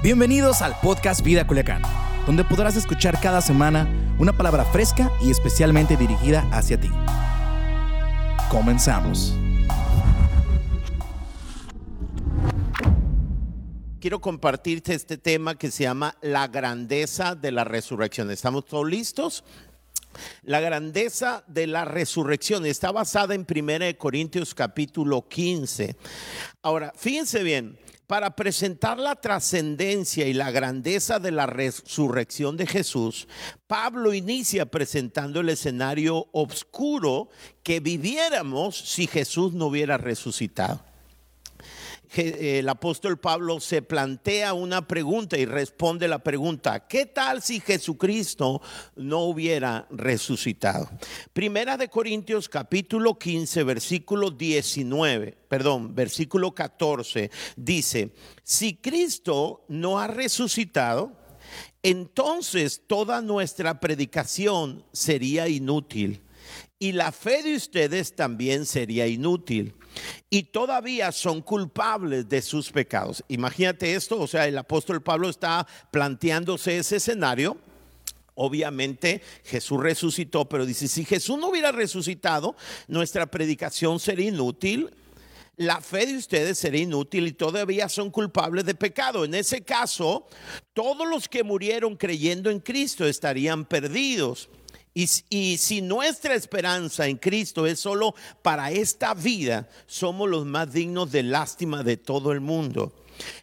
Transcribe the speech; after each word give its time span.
Bienvenidos 0.00 0.62
al 0.62 0.78
podcast 0.78 1.24
Vida 1.24 1.44
Culiacán, 1.44 1.82
donde 2.24 2.44
podrás 2.44 2.76
escuchar 2.76 3.20
cada 3.20 3.40
semana 3.40 4.14
una 4.20 4.32
palabra 4.32 4.64
fresca 4.64 5.10
y 5.20 5.28
especialmente 5.32 5.96
dirigida 5.96 6.48
hacia 6.52 6.78
ti. 6.78 6.88
Comenzamos. 8.48 9.34
Quiero 13.98 14.20
compartirte 14.20 14.94
este 14.94 15.18
tema 15.18 15.56
que 15.56 15.72
se 15.72 15.82
llama 15.82 16.14
la 16.22 16.46
grandeza 16.46 17.34
de 17.34 17.50
la 17.50 17.64
resurrección. 17.64 18.30
¿Estamos 18.30 18.66
todos 18.66 18.88
listos? 18.88 19.42
La 20.42 20.60
grandeza 20.60 21.42
de 21.48 21.66
la 21.66 21.84
resurrección 21.84 22.66
está 22.66 22.92
basada 22.92 23.34
en 23.34 23.44
1 23.44 23.98
Corintios 23.98 24.54
capítulo 24.54 25.26
15. 25.26 25.96
Ahora, 26.62 26.92
fíjense 26.96 27.42
bien, 27.42 27.76
para 28.08 28.34
presentar 28.34 28.98
la 28.98 29.16
trascendencia 29.16 30.26
y 30.26 30.32
la 30.32 30.50
grandeza 30.50 31.20
de 31.20 31.30
la 31.30 31.46
resurrección 31.46 32.56
de 32.56 32.66
Jesús, 32.66 33.28
Pablo 33.66 34.14
inicia 34.14 34.64
presentando 34.66 35.40
el 35.40 35.50
escenario 35.50 36.26
oscuro 36.32 37.28
que 37.62 37.80
viviéramos 37.80 38.78
si 38.78 39.06
Jesús 39.06 39.52
no 39.52 39.66
hubiera 39.66 39.98
resucitado 39.98 40.82
el 42.14 42.68
apóstol 42.68 43.18
Pablo 43.18 43.60
se 43.60 43.82
plantea 43.82 44.54
una 44.54 44.86
pregunta 44.86 45.36
y 45.38 45.44
responde 45.44 46.08
la 46.08 46.18
pregunta, 46.20 46.86
¿qué 46.86 47.06
tal 47.06 47.42
si 47.42 47.60
Jesucristo 47.60 48.60
no 48.96 49.20
hubiera 49.20 49.86
resucitado? 49.90 50.88
Primera 51.32 51.76
de 51.76 51.88
Corintios 51.88 52.48
capítulo 52.48 53.18
15, 53.18 53.62
versículo 53.64 54.30
19, 54.30 55.36
perdón, 55.48 55.94
versículo 55.94 56.54
14, 56.54 57.30
dice, 57.56 58.14
si 58.42 58.76
Cristo 58.76 59.64
no 59.68 59.98
ha 59.98 60.06
resucitado, 60.06 61.12
entonces 61.82 62.82
toda 62.86 63.22
nuestra 63.22 63.80
predicación 63.80 64.84
sería 64.92 65.48
inútil 65.48 66.22
y 66.78 66.92
la 66.92 67.12
fe 67.12 67.42
de 67.42 67.56
ustedes 67.56 68.14
también 68.14 68.64
sería 68.66 69.06
inútil 69.06 69.74
y 70.30 70.44
todavía 70.44 71.12
son 71.12 71.42
culpables 71.42 72.28
de 72.28 72.42
sus 72.42 72.70
pecados. 72.70 73.24
Imagínate 73.28 73.94
esto, 73.94 74.20
o 74.20 74.26
sea, 74.26 74.46
el 74.46 74.58
apóstol 74.58 75.02
Pablo 75.02 75.28
está 75.28 75.66
planteándose 75.90 76.78
ese 76.78 76.96
escenario. 76.96 77.56
Obviamente 78.34 79.20
Jesús 79.44 79.80
resucitó, 79.80 80.48
pero 80.48 80.64
dice, 80.64 80.86
si 80.86 81.04
Jesús 81.04 81.38
no 81.38 81.48
hubiera 81.48 81.72
resucitado, 81.72 82.54
nuestra 82.86 83.26
predicación 83.26 83.98
sería 83.98 84.28
inútil, 84.28 84.90
la 85.56 85.80
fe 85.80 86.06
de 86.06 86.16
ustedes 86.16 86.56
sería 86.56 86.82
inútil 86.82 87.26
y 87.26 87.32
todavía 87.32 87.88
son 87.88 88.10
culpables 88.12 88.64
de 88.64 88.76
pecado. 88.76 89.24
En 89.24 89.34
ese 89.34 89.62
caso, 89.62 90.28
todos 90.72 91.04
los 91.08 91.28
que 91.28 91.42
murieron 91.42 91.96
creyendo 91.96 92.48
en 92.48 92.60
Cristo 92.60 93.04
estarían 93.04 93.64
perdidos. 93.64 94.48
Y, 95.30 95.58
si 95.58 95.80
nuestra 95.80 96.34
esperanza 96.34 97.06
en 97.06 97.18
Cristo 97.18 97.68
es 97.68 97.78
solo 97.78 98.16
para 98.42 98.72
esta 98.72 99.14
vida, 99.14 99.68
somos 99.86 100.28
los 100.28 100.44
más 100.44 100.72
dignos 100.72 101.12
de 101.12 101.22
lástima 101.22 101.84
de 101.84 101.96
todo 101.96 102.32
el 102.32 102.40
mundo. 102.40 102.92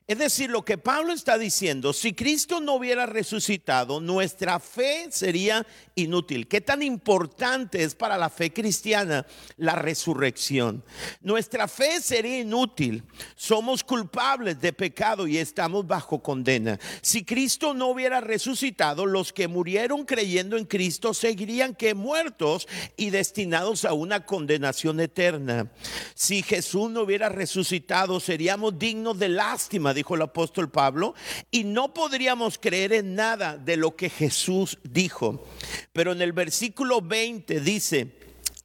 Es 0.08 0.18
decir, 0.18 0.50
lo 0.50 0.64
que 0.64 0.78
Pablo 0.78 1.14
está 1.14 1.38
diciendo, 1.38 1.94
si 1.94 2.14
Cristo 2.14 2.60
no 2.60 2.74
hubiera 2.74 3.06
resucitado, 3.06 4.00
nuestra 4.00 4.60
fe 4.60 5.08
sería 5.10 5.66
inútil. 5.96 6.48
¿Qué 6.48 6.62
tan 6.62 6.84
importante 6.84 7.84
es 7.84 7.96
para 7.96 8.18
la 8.18 8.30
fe 8.30 8.54
cristiana 8.54 9.26
la 9.58 9.76
resurrección? 9.76 10.84
Nuestra 11.22 11.68
fe 11.68 12.02
sería 12.02 12.40
inútil. 12.40 13.04
Somos 13.36 13.84
culpables 13.84 14.62
de 14.62 14.74
pecado 14.74 15.28
y 15.28 15.38
estamos 15.38 15.88
bajo 15.88 16.22
condena. 16.22 16.80
Si 17.02 17.24
Cristo 17.24 17.74
no 17.74 17.88
hubiera 17.88 18.22
resucitado, 18.22 19.06
los 19.06 19.34
que 19.34 19.48
murieron 19.48 20.06
creyendo 20.06 20.58
en 20.58 20.66
Cristo 20.66 21.14
seguirían 21.14 21.74
que 21.74 21.94
muertos 21.94 22.68
y 22.96 23.10
destinados 23.10 23.86
a 23.86 23.94
una 23.94 24.26
condenación 24.26 25.00
eterna. 25.00 25.72
Si 26.14 26.44
Jesús 26.44 26.92
no 26.92 27.02
hubiera 27.02 27.30
resucitado, 27.30 28.20
seríamos 28.20 28.78
dignos 28.78 29.18
de 29.18 29.30
dijo 29.70 30.16
el 30.16 30.22
apóstol 30.22 30.70
Pablo, 30.70 31.16
y 31.52 31.64
no 31.64 31.94
podríamos 31.94 32.58
creer 32.58 32.94
en 32.94 33.16
nada 33.16 33.58
de 33.58 33.78
lo 33.78 33.96
que 33.96 34.10
Jesús 34.10 34.78
dijo. 34.84 35.46
Pero 35.94 36.12
en 36.12 36.22
el 36.22 36.34
versículo 36.34 37.02
20 37.02 37.60
dice, 37.60 38.12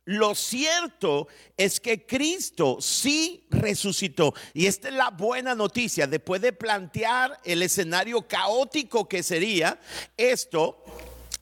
lo 0.05 0.34
cierto 0.34 1.28
es 1.56 1.78
que 1.78 2.06
Cristo 2.06 2.78
sí 2.81 3.47
resucitó. 3.50 4.34
Y 4.55 4.66
esta 4.66 4.89
es 4.89 4.94
la 4.94 5.10
buena 5.10 5.55
noticia. 5.55 6.06
Después 6.06 6.41
de 6.41 6.53
plantear 6.53 7.39
el 7.44 7.62
escenario 7.62 8.27
caótico 8.27 9.09
que 9.09 9.22
sería 9.22 9.78
esto, 10.16 10.84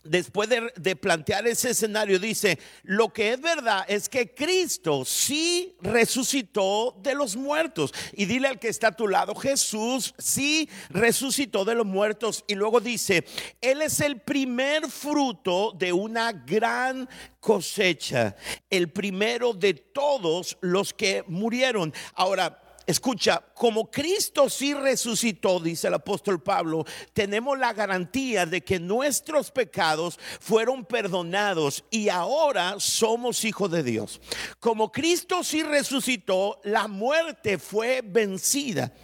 después 0.08 0.48
de, 0.48 0.96
plantear 0.96 1.46
ese 1.46 1.70
escenario, 1.70 2.18
dice, 2.18 2.58
lo 2.82 3.12
que 3.12 3.32
es 3.32 3.40
verdad 3.40 3.84
es 3.88 4.08
que 4.08 4.34
Cristo 4.34 5.04
sí 5.04 5.76
resucitó 5.80 6.96
de 7.02 7.14
los 7.14 7.36
muertos. 7.36 7.92
Y 8.12 8.24
dile 8.24 8.48
al 8.48 8.58
que 8.58 8.68
está 8.68 8.88
a 8.88 8.96
tu 8.96 9.08
lado, 9.08 9.34
Jesús 9.34 10.14
sí 10.18 10.68
resucitó 10.90 11.64
de 11.64 11.74
los 11.74 11.86
muertos. 11.86 12.44
Y 12.46 12.54
luego 12.54 12.80
dice, 12.80 13.24
Él 13.60 13.82
es 13.82 14.00
el 14.00 14.20
primer 14.20 14.90
fruto 14.90 15.72
de 15.72 15.92
una 15.92 16.32
gran 16.32 17.08
cosecha, 17.40 18.36
el 18.68 18.90
primero 18.90 19.52
de 19.52 19.74
todos 19.74 20.58
los 20.60 20.92
que 20.92 21.24
murieron. 21.26 21.92
Ahora, 22.14 22.67
Escucha, 22.88 23.44
como 23.52 23.90
Cristo 23.90 24.48
sí 24.48 24.72
resucitó, 24.72 25.60
dice 25.60 25.88
el 25.88 25.94
apóstol 25.94 26.42
Pablo, 26.42 26.86
tenemos 27.12 27.58
la 27.58 27.74
garantía 27.74 28.46
de 28.46 28.62
que 28.62 28.80
nuestros 28.80 29.50
pecados 29.50 30.18
fueron 30.40 30.86
perdonados 30.86 31.84
y 31.90 32.08
ahora 32.08 32.76
somos 32.78 33.44
hijos 33.44 33.70
de 33.70 33.82
Dios. 33.82 34.22
Como 34.58 34.90
Cristo 34.90 35.44
sí 35.44 35.62
resucitó, 35.62 36.62
la 36.64 36.88
muerte 36.88 37.58
fue 37.58 38.00
vencida 38.02 38.94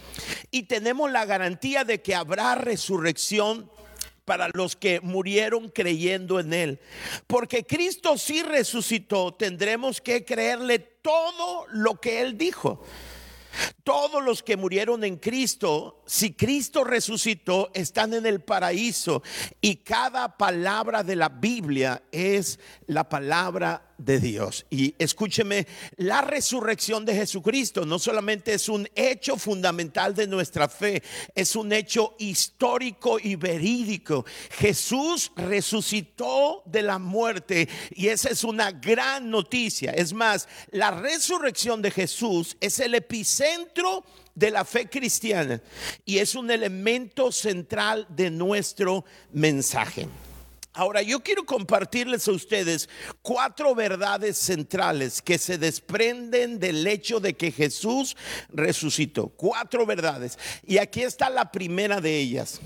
y 0.49 0.63
tenemos 0.63 1.11
la 1.11 1.25
garantía 1.25 1.83
de 1.83 2.01
que 2.01 2.15
habrá 2.15 2.55
resurrección 2.55 3.69
para 4.25 4.49
los 4.55 4.75
que 4.75 4.99
murieron 5.01 5.69
creyendo 5.69 6.39
en 6.39 6.53
Él. 6.53 6.79
Porque 7.27 7.63
Cristo 7.63 8.17
sí 8.17 8.41
resucitó, 8.41 9.35
tendremos 9.35 10.01
que 10.01 10.25
creerle 10.25 10.79
todo 10.79 11.67
lo 11.69 12.01
que 12.01 12.21
Él 12.21 12.35
dijo. 12.35 12.83
Todos 13.83 14.23
los 14.23 14.43
que 14.43 14.57
murieron 14.57 15.03
en 15.03 15.17
Cristo, 15.17 16.03
si 16.05 16.33
Cristo 16.33 16.83
resucitó, 16.83 17.71
están 17.73 18.13
en 18.13 18.25
el 18.25 18.41
paraíso. 18.41 19.21
Y 19.61 19.77
cada 19.77 20.37
palabra 20.37 21.03
de 21.03 21.15
la 21.15 21.29
Biblia 21.29 22.03
es 22.11 22.59
la 22.87 23.07
palabra 23.07 23.94
de 23.97 24.19
Dios. 24.19 24.65
Y 24.69 24.95
escúcheme, 24.99 25.67
la 25.97 26.21
resurrección 26.21 27.05
de 27.05 27.15
Jesucristo 27.15 27.85
no 27.85 27.99
solamente 27.99 28.53
es 28.53 28.69
un 28.69 28.87
hecho 28.95 29.37
fundamental 29.37 30.13
de 30.13 30.27
nuestra 30.27 30.67
fe, 30.67 31.01
es 31.33 31.55
un 31.55 31.71
hecho 31.71 32.15
histórico 32.19 33.17
y 33.19 33.35
verídico. 33.35 34.25
Jesús 34.51 35.31
resucitó 35.35 36.63
de 36.65 36.81
la 36.81 36.99
muerte 36.99 37.69
y 37.91 38.07
esa 38.07 38.29
es 38.29 38.43
una 38.43 38.71
gran 38.71 39.29
noticia. 39.29 39.91
Es 39.91 40.13
más, 40.13 40.47
la 40.71 40.91
resurrección 40.91 41.81
de 41.81 41.91
Jesús 41.91 42.57
es 42.59 42.79
el 42.79 42.95
epicentro 42.95 44.03
de 44.33 44.51
la 44.51 44.65
fe 44.65 44.89
cristiana 44.89 45.61
y 46.03 46.17
es 46.17 46.35
un 46.35 46.51
elemento 46.51 47.31
central 47.31 48.05
de 48.09 48.29
nuestro 48.29 49.05
mensaje. 49.31 50.07
Ahora, 50.75 51.01
yo 51.01 51.21
quiero 51.21 51.45
compartirles 51.45 52.27
a 52.27 52.33
ustedes 52.33 52.89
cuatro 53.21 53.73
verdades 53.73 54.37
centrales 54.37 55.21
que 55.21 55.37
se 55.37 55.57
desprenden 55.57 56.59
del 56.59 56.85
hecho 56.85 57.21
de 57.21 57.33
que 57.33 57.51
Jesús 57.51 58.17
resucitó. 58.49 59.29
Cuatro 59.29 59.85
verdades. 59.85 60.37
Y 60.67 60.77
aquí 60.77 61.01
está 61.01 61.29
la 61.29 61.49
primera 61.49 62.01
de 62.01 62.17
ellas. 62.19 62.59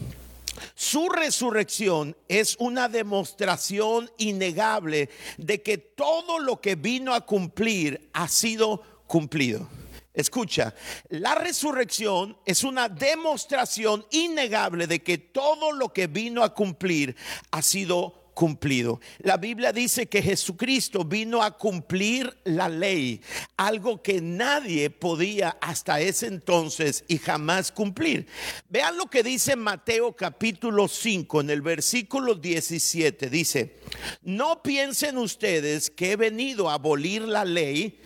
Su 0.74 1.08
resurrección 1.10 2.18
es 2.28 2.56
una 2.60 2.90
demostración 2.90 4.10
innegable 4.18 5.10
de 5.38 5.62
que 5.62 5.78
todo 5.78 6.40
lo 6.40 6.60
que 6.60 6.74
vino 6.74 7.14
a 7.14 7.22
cumplir 7.22 8.10
ha 8.14 8.28
sido 8.28 8.82
cumplido. 9.06 9.70
Escucha, 10.14 10.74
la 11.10 11.36
resurrección 11.36 12.38
es 12.46 12.64
una 12.64 12.90
demostración 12.90 14.06
innegable 14.12 14.88
de 14.88 15.04
que 15.04 15.18
todo 15.18 15.72
lo 15.72 15.94
que 15.94 16.08
vino 16.08 16.44
a 16.44 16.54
cumplir 16.54 17.16
ha 17.52 17.62
sido 17.62 18.20
cumplido. 18.40 19.02
La 19.18 19.36
Biblia 19.36 19.74
dice 19.74 20.08
que 20.08 20.22
Jesucristo 20.22 21.04
vino 21.04 21.44
a 21.44 21.58
cumplir 21.58 22.38
la 22.46 22.70
ley, 22.70 23.22
algo 23.58 24.02
que 24.02 24.22
nadie 24.22 24.90
podía 24.90 25.58
hasta 25.60 26.00
ese 26.00 26.28
entonces 26.28 27.04
y 27.10 27.18
jamás 27.18 27.70
cumplir. 27.70 28.28
Vean 28.70 28.98
lo 28.98 29.08
que 29.08 29.24
dice 29.24 29.58
Mateo 29.58 30.16
capítulo 30.16 30.88
5 30.88 31.42
en 31.42 31.50
el 31.50 31.62
versículo 31.62 32.34
17. 32.34 33.30
Dice, 33.30 33.76
no 34.22 34.64
piensen 34.64 35.18
ustedes 35.18 35.90
que 35.90 36.14
he 36.14 36.16
venido 36.16 36.70
a 36.70 36.76
abolir 36.76 37.24
la 37.24 37.44
ley 37.44 38.00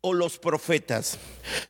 o 0.00 0.14
los 0.14 0.38
profetas. 0.38 1.18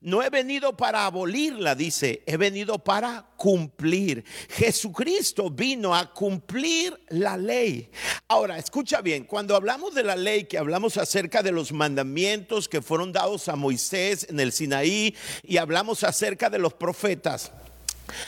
No 0.00 0.22
he 0.22 0.28
venido 0.28 0.76
para 0.76 1.06
abolirla, 1.06 1.74
dice, 1.74 2.22
he 2.26 2.36
venido 2.36 2.78
para 2.78 3.26
cumplir. 3.36 4.24
Jesucristo 4.50 5.50
vino 5.50 5.94
a 5.94 6.12
cumplir 6.12 6.98
la 7.08 7.36
ley. 7.36 7.90
Ahora, 8.28 8.58
escucha 8.58 9.00
bien, 9.00 9.24
cuando 9.24 9.56
hablamos 9.56 9.94
de 9.94 10.02
la 10.02 10.16
ley, 10.16 10.44
que 10.44 10.58
hablamos 10.58 10.98
acerca 10.98 11.42
de 11.42 11.52
los 11.52 11.72
mandamientos 11.72 12.68
que 12.68 12.82
fueron 12.82 13.12
dados 13.12 13.48
a 13.48 13.56
Moisés 13.56 14.26
en 14.28 14.40
el 14.40 14.52
Sinaí 14.52 15.14
y 15.42 15.56
hablamos 15.56 16.04
acerca 16.04 16.50
de 16.50 16.58
los 16.58 16.74
profetas, 16.74 17.52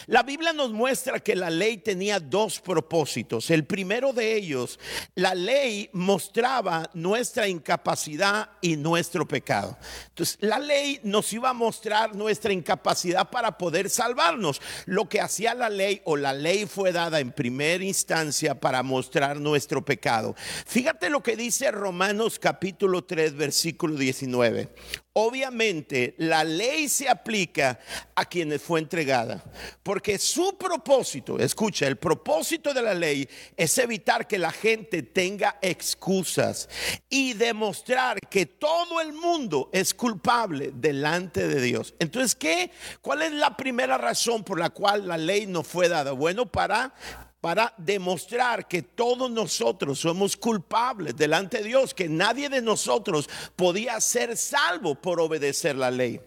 la 0.07 0.23
Biblia 0.23 0.53
nos 0.53 0.73
muestra 0.73 1.21
que 1.21 1.37
la 1.37 1.51
ley 1.51 1.79
tenía 1.79 2.21
dos 2.21 2.61
propósitos. 2.61 3.51
El 3.51 3.65
primero 3.65 4.13
de 4.13 4.37
ellos, 4.37 4.79
la 5.15 5.35
ley 5.35 5.91
mostraba 5.93 6.89
nuestra 6.95 7.49
incapacidad 7.49 8.51
y 8.61 8.77
nuestro 8.77 9.27
pecado. 9.27 9.77
Entonces, 10.09 10.39
la 10.41 10.59
ley 10.59 11.01
nos 11.03 11.33
iba 11.33 11.51
a 11.51 11.55
mostrar 11.55 12.15
nuestra 12.15 12.53
incapacidad 12.53 13.31
para 13.31 13.59
poder 13.59 13.91
salvarnos. 13.91 14.61
Lo 14.87 15.09
que 15.09 15.21
hacía 15.21 15.55
la 15.55 15.69
ley 15.69 16.03
o 16.05 16.17
la 16.17 16.33
ley 16.33 16.67
fue 16.67 16.93
dada 16.93 17.21
en 17.21 17.33
primera 17.33 17.85
instancia 17.85 18.59
para 18.61 18.83
mostrar 18.83 19.41
nuestro 19.41 19.85
pecado. 19.85 20.35
Fíjate 20.67 21.11
lo 21.11 21.23
que 21.23 21.37
dice 21.37 21.71
Romanos 21.71 22.39
capítulo 22.39 23.05
3, 23.05 23.35
versículo 23.37 23.97
19. 23.97 24.69
Obviamente 25.13 26.15
la 26.19 26.45
ley 26.45 26.89
se 26.89 27.09
aplica 27.09 27.81
a 28.15 28.25
quienes 28.25 28.63
fue 28.63 28.79
entregada, 28.79 29.43
porque 29.83 30.19
su 30.19 30.57
propósito, 30.57 31.37
escucha, 31.41 31.89
el 31.89 31.97
propósito 31.97 32.73
de 32.73 32.81
la 32.81 32.95
ley 32.95 33.29
es 33.57 33.77
evitar 33.79 34.29
que 34.29 34.39
la 34.39 34.53
gente 34.53 35.03
tenga 35.03 35.59
excusas 35.63 36.69
y 37.09 37.33
demostrar 37.33 38.19
que 38.31 38.47
todo 38.47 39.01
el 39.01 39.13
mundo 39.13 39.69
es 39.73 39.95
culpable 39.95 40.71
delante 40.75 41.49
de 41.49 41.61
Dios. 41.61 41.93
Entonces, 41.99 42.37
¿qué? 42.37 42.71
¿Cuál 43.01 43.23
es 43.23 43.33
la 43.33 43.57
primera 43.57 43.99
razón 43.99 44.45
por 44.45 44.61
la 44.61 44.71
cual 44.71 45.09
la 45.09 45.19
ley 45.19 45.45
no 45.49 45.65
fue 45.65 45.89
dada? 45.89 46.13
Bueno, 46.13 46.47
para 46.47 46.95
para 47.41 47.73
demostrar 47.79 48.69
que 48.69 48.83
todos 48.83 49.31
nosotros 49.31 49.99
somos 49.99 50.37
culpables 50.37 51.17
delante 51.17 51.59
de 51.59 51.65
Dios, 51.65 51.95
que 51.95 52.09
nadie 52.09 52.49
de 52.49 52.61
nosotros 52.61 53.29
podía 53.57 54.01
ser 54.01 54.37
salvo 54.37 54.95
por 54.95 55.21
obedecer 55.21 55.77
la 55.77 55.91
ley. 55.91 56.21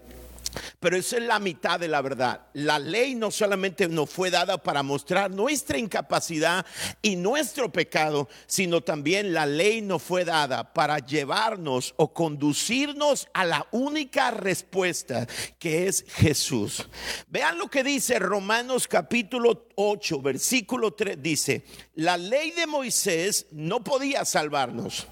Pero 0.79 0.97
eso 0.97 1.17
es 1.17 1.23
la 1.23 1.39
mitad 1.39 1.79
de 1.79 1.87
la 1.87 2.01
verdad. 2.01 2.47
La 2.53 2.79
ley 2.79 3.15
no 3.15 3.31
solamente 3.31 3.87
nos 3.87 4.09
fue 4.09 4.29
dada 4.29 4.57
para 4.57 4.83
mostrar 4.83 5.31
nuestra 5.31 5.77
incapacidad 5.77 6.65
y 7.01 7.15
nuestro 7.15 7.71
pecado, 7.71 8.29
sino 8.45 8.81
también 8.81 9.33
la 9.33 9.45
ley 9.45 9.81
nos 9.81 10.01
fue 10.01 10.25
dada 10.25 10.73
para 10.73 10.99
llevarnos 10.99 11.93
o 11.97 12.13
conducirnos 12.13 13.27
a 13.33 13.45
la 13.45 13.67
única 13.71 14.31
respuesta 14.31 15.27
que 15.59 15.87
es 15.87 16.05
Jesús. 16.07 16.87
Vean 17.27 17.57
lo 17.57 17.69
que 17.69 17.83
dice 17.83 18.19
Romanos 18.19 18.87
capítulo 18.87 19.67
8, 19.75 20.21
versículo 20.21 20.93
3. 20.93 21.21
Dice, 21.21 21.65
la 21.95 22.17
ley 22.17 22.51
de 22.51 22.67
Moisés 22.67 23.47
no 23.51 23.83
podía 23.83 24.25
salvarnos 24.25 25.07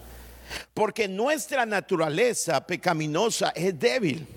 porque 0.74 1.08
nuestra 1.08 1.66
naturaleza 1.66 2.66
pecaminosa 2.66 3.50
es 3.56 3.78
débil. 3.80 4.28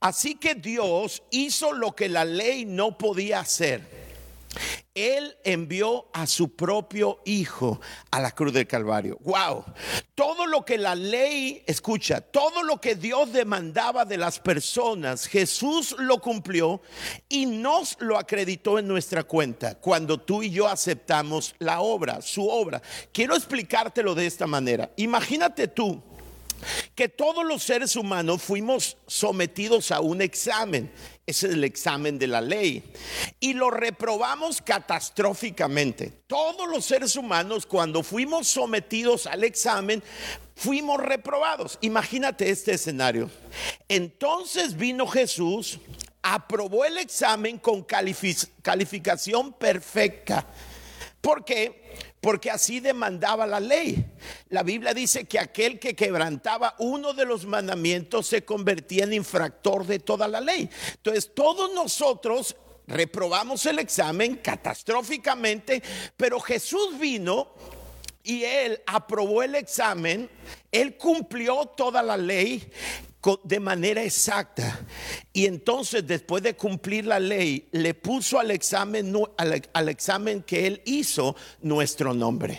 Así 0.00 0.34
que 0.34 0.54
Dios 0.54 1.22
hizo 1.30 1.72
lo 1.72 1.94
que 1.94 2.08
la 2.08 2.24
ley 2.24 2.64
no 2.64 2.96
podía 2.96 3.40
hacer. 3.40 4.00
Él 4.94 5.36
envió 5.44 6.08
a 6.12 6.26
su 6.26 6.56
propio 6.56 7.20
hijo 7.24 7.80
a 8.10 8.20
la 8.20 8.32
cruz 8.32 8.52
del 8.52 8.66
Calvario. 8.66 9.18
Wow. 9.20 9.64
Todo 10.16 10.46
lo 10.46 10.64
que 10.64 10.78
la 10.78 10.96
ley, 10.96 11.62
escucha, 11.66 12.20
todo 12.20 12.64
lo 12.64 12.80
que 12.80 12.96
Dios 12.96 13.32
demandaba 13.32 14.04
de 14.04 14.18
las 14.18 14.40
personas, 14.40 15.26
Jesús 15.26 15.94
lo 15.98 16.20
cumplió 16.20 16.82
y 17.28 17.46
nos 17.46 17.96
lo 18.00 18.18
acreditó 18.18 18.78
en 18.78 18.88
nuestra 18.88 19.22
cuenta 19.22 19.76
cuando 19.76 20.18
tú 20.18 20.42
y 20.42 20.50
yo 20.50 20.66
aceptamos 20.66 21.54
la 21.60 21.80
obra, 21.80 22.20
su 22.20 22.48
obra. 22.48 22.82
Quiero 23.12 23.36
explicártelo 23.36 24.16
de 24.16 24.26
esta 24.26 24.48
manera. 24.48 24.90
Imagínate 24.96 25.68
tú 25.68 26.02
que 26.94 27.08
todos 27.08 27.44
los 27.44 27.62
seres 27.62 27.96
humanos 27.96 28.42
fuimos 28.42 28.96
sometidos 29.06 29.90
a 29.90 30.00
un 30.00 30.22
examen. 30.22 30.90
Ese 31.26 31.46
es 31.46 31.54
el 31.54 31.64
examen 31.64 32.18
de 32.18 32.26
la 32.26 32.40
ley. 32.40 32.82
Y 33.38 33.52
lo 33.52 33.70
reprobamos 33.70 34.60
catastróficamente. 34.60 36.10
Todos 36.26 36.68
los 36.68 36.84
seres 36.84 37.16
humanos, 37.16 37.66
cuando 37.66 38.02
fuimos 38.02 38.48
sometidos 38.48 39.26
al 39.26 39.44
examen, 39.44 40.02
fuimos 40.56 41.00
reprobados. 41.00 41.78
Imagínate 41.82 42.50
este 42.50 42.72
escenario. 42.74 43.30
Entonces 43.88 44.76
vino 44.76 45.06
Jesús, 45.06 45.78
aprobó 46.22 46.84
el 46.84 46.98
examen 46.98 47.58
con 47.58 47.82
calificación 47.84 49.52
perfecta. 49.52 50.46
¿Por 51.20 51.44
qué? 51.44 51.79
Porque 52.20 52.50
así 52.50 52.80
demandaba 52.80 53.46
la 53.46 53.60
ley. 53.60 54.04
La 54.48 54.62
Biblia 54.62 54.92
dice 54.92 55.24
que 55.24 55.38
aquel 55.38 55.78
que 55.78 55.96
quebrantaba 55.96 56.74
uno 56.78 57.12
de 57.12 57.24
los 57.24 57.46
mandamientos 57.46 58.26
se 58.26 58.44
convertía 58.44 59.04
en 59.04 59.14
infractor 59.14 59.86
de 59.86 59.98
toda 59.98 60.28
la 60.28 60.40
ley. 60.40 60.68
Entonces, 60.96 61.32
todos 61.34 61.72
nosotros 61.72 62.56
reprobamos 62.86 63.64
el 63.66 63.78
examen 63.78 64.36
catastróficamente, 64.36 65.82
pero 66.16 66.40
Jesús 66.40 66.98
vino 66.98 67.54
y 68.22 68.44
él 68.44 68.82
aprobó 68.86 69.42
el 69.42 69.54
examen, 69.54 70.28
él 70.70 70.96
cumplió 70.96 71.64
toda 71.66 72.02
la 72.02 72.16
ley 72.16 72.70
de 73.44 73.60
manera 73.60 74.02
exacta. 74.02 74.80
Y 75.32 75.46
entonces, 75.46 76.06
después 76.06 76.42
de 76.42 76.56
cumplir 76.56 77.06
la 77.06 77.20
ley, 77.20 77.68
le 77.72 77.94
puso 77.94 78.38
al 78.38 78.50
examen, 78.50 79.12
al, 79.36 79.88
examen 79.88 80.42
que 80.42 80.66
él 80.66 80.82
hizo 80.86 81.36
nuestro 81.60 82.14
nombre. 82.14 82.58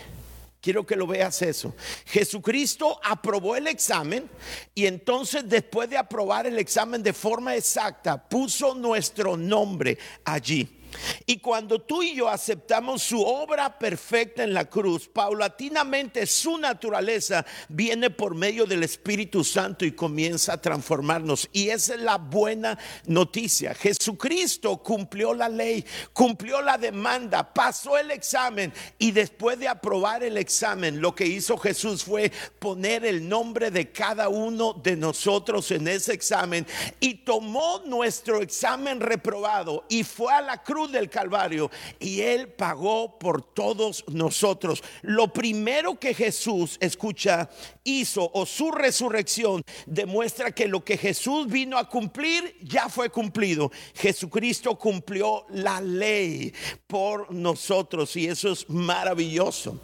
Quiero 0.61 0.85
que 0.85 0.95
lo 0.95 1.07
veas 1.07 1.41
eso. 1.41 1.75
Jesucristo 2.05 2.99
aprobó 3.03 3.55
el 3.55 3.65
examen 3.65 4.29
y 4.75 4.85
entonces 4.85 5.49
después 5.49 5.89
de 5.89 5.97
aprobar 5.97 6.45
el 6.45 6.59
examen 6.59 7.01
de 7.01 7.13
forma 7.13 7.55
exacta, 7.55 8.29
puso 8.29 8.75
nuestro 8.75 9.35
nombre 9.35 9.97
allí. 10.23 10.80
Y 11.25 11.37
cuando 11.37 11.79
tú 11.81 12.03
y 12.03 12.15
yo 12.15 12.29
aceptamos 12.29 13.03
su 13.03 13.21
obra 13.21 13.77
perfecta 13.77 14.43
en 14.43 14.53
la 14.53 14.65
cruz, 14.65 15.07
paulatinamente 15.07 16.25
su 16.25 16.57
naturaleza 16.57 17.45
viene 17.69 18.09
por 18.09 18.35
medio 18.35 18.65
del 18.65 18.83
Espíritu 18.83 19.43
Santo 19.43 19.85
y 19.85 19.91
comienza 19.91 20.53
a 20.53 20.61
transformarnos. 20.61 21.49
Y 21.51 21.69
esa 21.69 21.95
es 21.95 22.01
la 22.01 22.17
buena 22.17 22.77
noticia. 23.05 23.73
Jesucristo 23.73 24.77
cumplió 24.77 25.33
la 25.33 25.49
ley, 25.49 25.85
cumplió 26.13 26.61
la 26.61 26.77
demanda, 26.77 27.53
pasó 27.53 27.97
el 27.97 28.11
examen 28.11 28.73
y 28.97 29.11
después 29.11 29.59
de 29.59 29.67
aprobar 29.67 30.23
el 30.23 30.37
examen, 30.37 31.01
lo 31.01 31.15
que 31.15 31.25
hizo 31.25 31.57
Jesús 31.57 32.03
fue 32.03 32.31
poner 32.59 33.05
el 33.05 33.27
nombre 33.27 33.71
de 33.71 33.91
cada 33.91 34.29
uno 34.29 34.73
de 34.73 34.95
nosotros 34.95 35.71
en 35.71 35.87
ese 35.87 36.13
examen 36.13 36.65
y 36.99 37.15
tomó 37.15 37.81
nuestro 37.85 38.41
examen 38.41 38.99
reprobado 38.99 39.85
y 39.89 40.03
fue 40.03 40.33
a 40.33 40.41
la 40.41 40.61
cruz 40.63 40.80
del 40.89 41.09
Calvario 41.09 41.69
y 41.99 42.21
Él 42.21 42.47
pagó 42.47 43.19
por 43.19 43.41
todos 43.41 44.05
nosotros. 44.07 44.83
Lo 45.01 45.31
primero 45.33 45.99
que 45.99 46.13
Jesús, 46.13 46.77
escucha, 46.79 47.49
hizo 47.83 48.31
o 48.33 48.45
su 48.45 48.71
resurrección 48.71 49.63
demuestra 49.85 50.51
que 50.51 50.67
lo 50.67 50.83
que 50.83 50.97
Jesús 50.97 51.47
vino 51.47 51.77
a 51.77 51.89
cumplir 51.89 52.55
ya 52.61 52.89
fue 52.89 53.09
cumplido. 53.09 53.71
Jesucristo 53.95 54.77
cumplió 54.77 55.45
la 55.49 55.81
ley 55.81 56.53
por 56.87 57.31
nosotros 57.33 58.15
y 58.15 58.27
eso 58.27 58.51
es 58.51 58.69
maravilloso. 58.69 59.79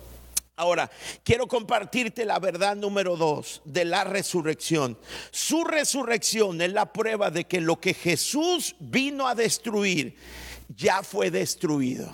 Ahora, 0.60 0.90
quiero 1.24 1.48
compartirte 1.48 2.26
la 2.26 2.40
verdad 2.40 2.76
número 2.76 3.16
dos 3.16 3.62
de 3.64 3.86
la 3.86 4.04
resurrección. 4.04 4.98
Su 5.30 5.64
resurrección 5.64 6.60
es 6.62 6.74
la 6.74 6.92
prueba 6.92 7.30
de 7.30 7.44
que 7.44 7.62
lo 7.62 7.80
que 7.80 7.94
Jesús 7.94 8.76
vino 8.80 9.28
a 9.28 9.36
destruir, 9.36 10.16
ya 10.76 11.04
fue 11.04 11.30
destruido. 11.32 12.14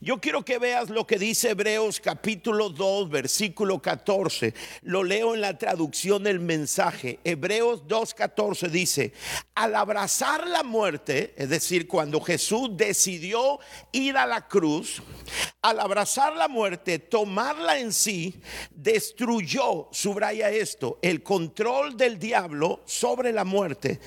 Yo 0.00 0.20
quiero 0.20 0.44
que 0.44 0.58
veas 0.58 0.90
lo 0.90 1.06
que 1.06 1.18
dice 1.18 1.50
Hebreos 1.50 2.00
capítulo 2.00 2.68
2, 2.70 3.08
versículo 3.08 3.80
14. 3.80 4.54
Lo 4.82 5.04
leo 5.04 5.34
en 5.34 5.40
la 5.40 5.58
traducción 5.58 6.22
del 6.24 6.40
mensaje. 6.40 7.18
Hebreos 7.24 7.86
2, 7.86 8.14
14 8.14 8.68
dice, 8.68 9.12
al 9.54 9.74
abrazar 9.74 10.46
la 10.46 10.62
muerte, 10.62 11.34
es 11.36 11.48
decir, 11.48 11.86
cuando 11.88 12.20
Jesús 12.20 12.70
decidió 12.72 13.58
ir 13.92 14.16
a 14.16 14.26
la 14.26 14.46
cruz, 14.46 15.02
al 15.62 15.80
abrazar 15.80 16.34
la 16.34 16.48
muerte, 16.48 16.98
tomarla 16.98 17.78
en 17.78 17.92
sí, 17.92 18.34
destruyó, 18.70 19.88
subraya 19.92 20.50
esto, 20.50 20.98
el 21.02 21.22
control 21.22 21.96
del 21.96 22.18
diablo 22.18 22.82
sobre 22.84 23.32
la 23.32 23.44
muerte 23.44 24.00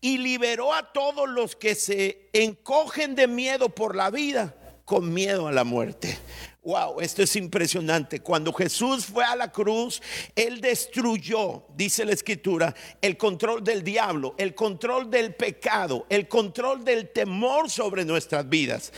y 0.00 0.18
liberó 0.18 0.74
a 0.74 0.92
todos 0.92 1.28
los 1.28 1.56
que 1.56 1.74
se 1.74 2.28
encogen 2.32 3.14
de 3.14 3.26
miedo 3.26 3.68
por 3.70 3.96
la 3.96 4.10
vida 4.10 4.54
con 4.88 5.12
miedo 5.12 5.46
a 5.46 5.52
la 5.52 5.64
muerte. 5.64 6.16
Wow, 6.64 7.00
esto 7.02 7.22
es 7.22 7.36
impresionante. 7.36 8.20
Cuando 8.20 8.54
Jesús 8.54 9.04
fue 9.04 9.22
a 9.22 9.36
la 9.36 9.52
cruz, 9.52 10.00
Él 10.34 10.62
destruyó, 10.62 11.64
dice 11.76 12.06
la 12.06 12.12
escritura, 12.12 12.74
el 13.02 13.18
control 13.18 13.62
del 13.62 13.84
diablo, 13.84 14.34
el 14.38 14.54
control 14.54 15.10
del 15.10 15.34
pecado, 15.34 16.06
el 16.08 16.26
control 16.26 16.86
del 16.86 17.10
temor 17.10 17.68
sobre 17.68 18.06
nuestras 18.06 18.48
vidas. 18.48 18.90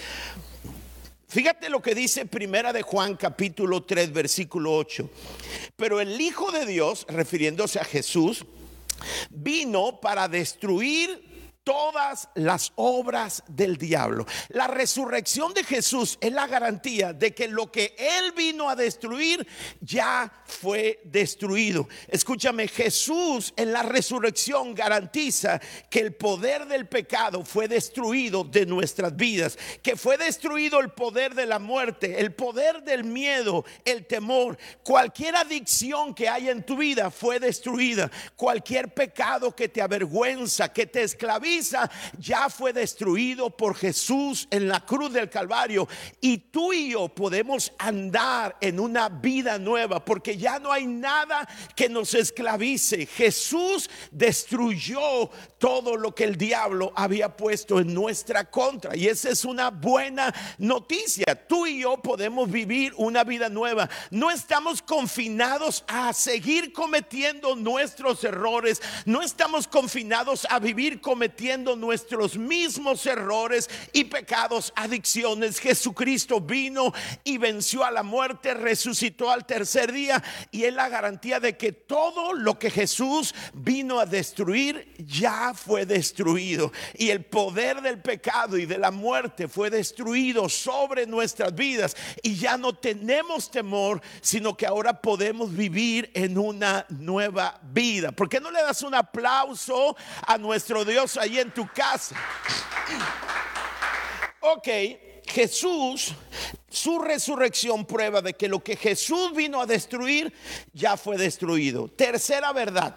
Fíjate 1.26 1.68
lo 1.68 1.82
que 1.82 1.97
dice 1.97 2.25
Primera 2.25 2.73
de 2.73 2.82
Juan 2.82 3.16
capítulo 3.16 3.82
3 3.82 4.12
versículo 4.12 4.73
8. 4.76 5.11
Pero 5.75 6.00
el 6.00 6.20
Hijo 6.20 6.52
de 6.52 6.66
Dios, 6.66 7.04
refiriéndose 7.09 7.80
a 7.80 7.85
Jesús, 7.85 8.44
vino 9.28 10.00
para 10.00 10.28
destruir 10.28 11.30
todas 11.64 12.29
las 12.35 12.73
obras 12.76 13.43
del 13.49 13.76
diablo. 13.76 14.26
La 14.49 14.67
resurrección 14.67 15.52
de 15.52 15.64
Jesús 15.64 16.19
es 16.21 16.33
la 16.33 16.47
garantía 16.47 17.12
de 17.12 17.35
que 17.35 17.49
lo 17.49 17.71
que 17.71 17.95
Él 17.99 18.33
vino 18.33 18.71
a 18.71 18.76
destruir 18.76 19.47
ya 19.81 20.33
fue 20.45 21.00
destruido. 21.05 21.88
Escúchame, 22.09 22.69
Jesús 22.69 23.52
en 23.57 23.73
la 23.73 23.83
resurrección 23.83 24.75
garantiza 24.75 25.61
que 25.90 26.00
el 26.00 26.14
poder 26.14 26.67
del 26.67 26.88
pecado 26.88 27.45
fue 27.45 27.69
destruido 27.69 28.45
de 28.45 28.67
nuestras 28.67 29.14
vidas, 29.14 29.59
que 29.83 29.97
fue 29.97 30.17
destruido 30.17 30.81
el 30.81 30.90
poder 30.90 31.35
de 31.35 31.47
la 31.47 31.59
muerte, 31.59 32.21
el 32.21 32.33
poder 32.33 32.83
del 32.83 33.05
miedo, 33.05 33.64
el 33.85 34.07
temor. 34.07 34.57
Cualquier 34.83 35.37
adicción 35.37 36.14
que 36.14 36.29
haya 36.29 36.50
en 36.50 36.64
tu 36.64 36.76
vida 36.76 37.11
fue 37.11 37.38
destruida. 37.38 38.11
Cualquier 38.37 38.95
pecado 38.95 39.55
que 39.55 39.69
te 39.69 39.83
avergüenza, 39.83 40.73
que 40.73 40.87
te 40.87 41.02
esclaviza 41.02 41.50
ya 42.19 42.49
fue 42.49 42.73
destruido 42.73 43.50
por 43.50 43.75
Jesús 43.75 44.47
en 44.50 44.69
la 44.69 44.85
cruz 44.85 45.12
del 45.12 45.28
Calvario. 45.28 45.88
Y 46.21 46.38
tú 46.38 46.73
y 46.73 46.92
yo 46.92 47.09
podemos 47.09 47.73
andar 47.78 48.57
en 48.61 48.78
una 48.78 49.09
vida 49.09 49.59
nueva 49.59 50.04
porque 50.04 50.37
ya 50.37 50.59
no 50.59 50.73
hay 50.73 50.87
nada 50.87 51.49
que 51.75 51.88
nos 51.88 52.14
esclavice. 52.14 53.07
Jesús 53.07 53.90
destruyó 54.11 55.30
todo 55.59 55.97
lo 55.97 56.14
que 56.14 56.25
el 56.25 56.37
diablo 56.37 56.92
había 56.95 57.37
puesto 57.37 57.80
en 57.80 57.92
nuestra 57.92 58.50
contra. 58.50 58.97
Y 58.97 59.07
esa 59.07 59.30
es 59.30 59.45
una 59.45 59.71
buena 59.71 60.33
noticia. 60.59 61.47
Tú 61.49 61.66
y 61.66 61.80
yo 61.80 61.97
podemos 61.99 62.50
vivir 62.50 62.92
una 62.97 63.25
vida 63.25 63.49
nueva. 63.49 63.88
No 64.11 64.30
estamos 64.30 64.83
confinados 64.83 65.85
a 65.88 66.12
seguir 66.12 66.73
cometiendo 66.73 67.57
nuestros 67.57 68.23
errores. 68.25 68.80
No 69.04 69.23
estamos 69.23 69.66
confinados 69.66 70.47
a 70.49 70.59
vivir 70.59 71.00
cometiendo 71.00 71.39
nuestros 71.40 72.37
mismos 72.37 73.06
errores 73.06 73.68
y 73.92 74.04
pecados, 74.04 74.73
adicciones. 74.76 75.59
Jesucristo 75.59 76.40
vino 76.40 76.92
y 77.25 77.38
venció 77.38 77.85
a 77.85 77.90
la 77.90 78.02
muerte, 78.02 78.52
resucitó 78.54 79.30
al 79.30 79.47
tercer 79.47 79.92
día 79.92 80.23
y 80.50 80.64
es 80.64 80.75
la 80.75 80.88
garantía 80.88 81.40
de 81.40 81.56
que 81.56 81.73
todo 81.73 82.35
lo 82.35 82.59
que 82.59 82.70
Jesús 82.70 83.35
vino 83.54 83.99
a 84.00 84.06
destruir 84.06 84.94
ya 84.99 85.54
fue 85.54 85.87
destruido 85.87 86.73
y 86.94 87.11
el 87.11 87.25
poder 87.25 87.80
del 87.80 88.00
pecado 88.00 88.59
y 88.59 88.66
de 88.66 88.78
la 88.78 88.90
muerte 88.90 89.49
fue 89.49 89.70
destruido 89.70 90.49
sobre 90.49 91.06
nuestras 91.06 91.54
vidas 91.54 91.97
y 92.23 92.37
ya 92.37 92.59
no 92.59 92.75
tenemos 92.75 93.50
temor, 93.50 94.02
sino 94.20 94.56
que 94.56 94.66
ahora 94.66 95.00
podemos 95.00 95.54
vivir 95.54 96.11
en 96.14 96.37
una 96.37 96.85
nueva 96.90 97.59
vida. 97.62 98.12
¿Por 98.12 98.28
qué 98.28 98.40
no 98.40 98.50
le 98.50 98.62
das 98.62 98.82
un 98.82 98.94
aplauso 98.94 99.97
a 100.26 100.37
nuestro 100.37 100.85
Dios 100.85 101.16
en 101.39 101.53
tu 101.53 101.69
casa. 101.73 102.17
Ok, 104.41 104.69
Jesús, 105.27 106.15
su 106.69 106.99
resurrección 106.99 107.85
prueba 107.85 108.23
de 108.23 108.35
que 108.35 108.49
lo 108.49 108.63
que 108.65 108.77
Jesús 108.77 109.35
vino 109.35 109.61
a 109.61 109.67
destruir 109.67 110.33
ya 110.73 110.97
fue 110.97 111.17
destruido. 111.17 111.89
Tercera 111.89 112.53
verdad. 112.53 112.97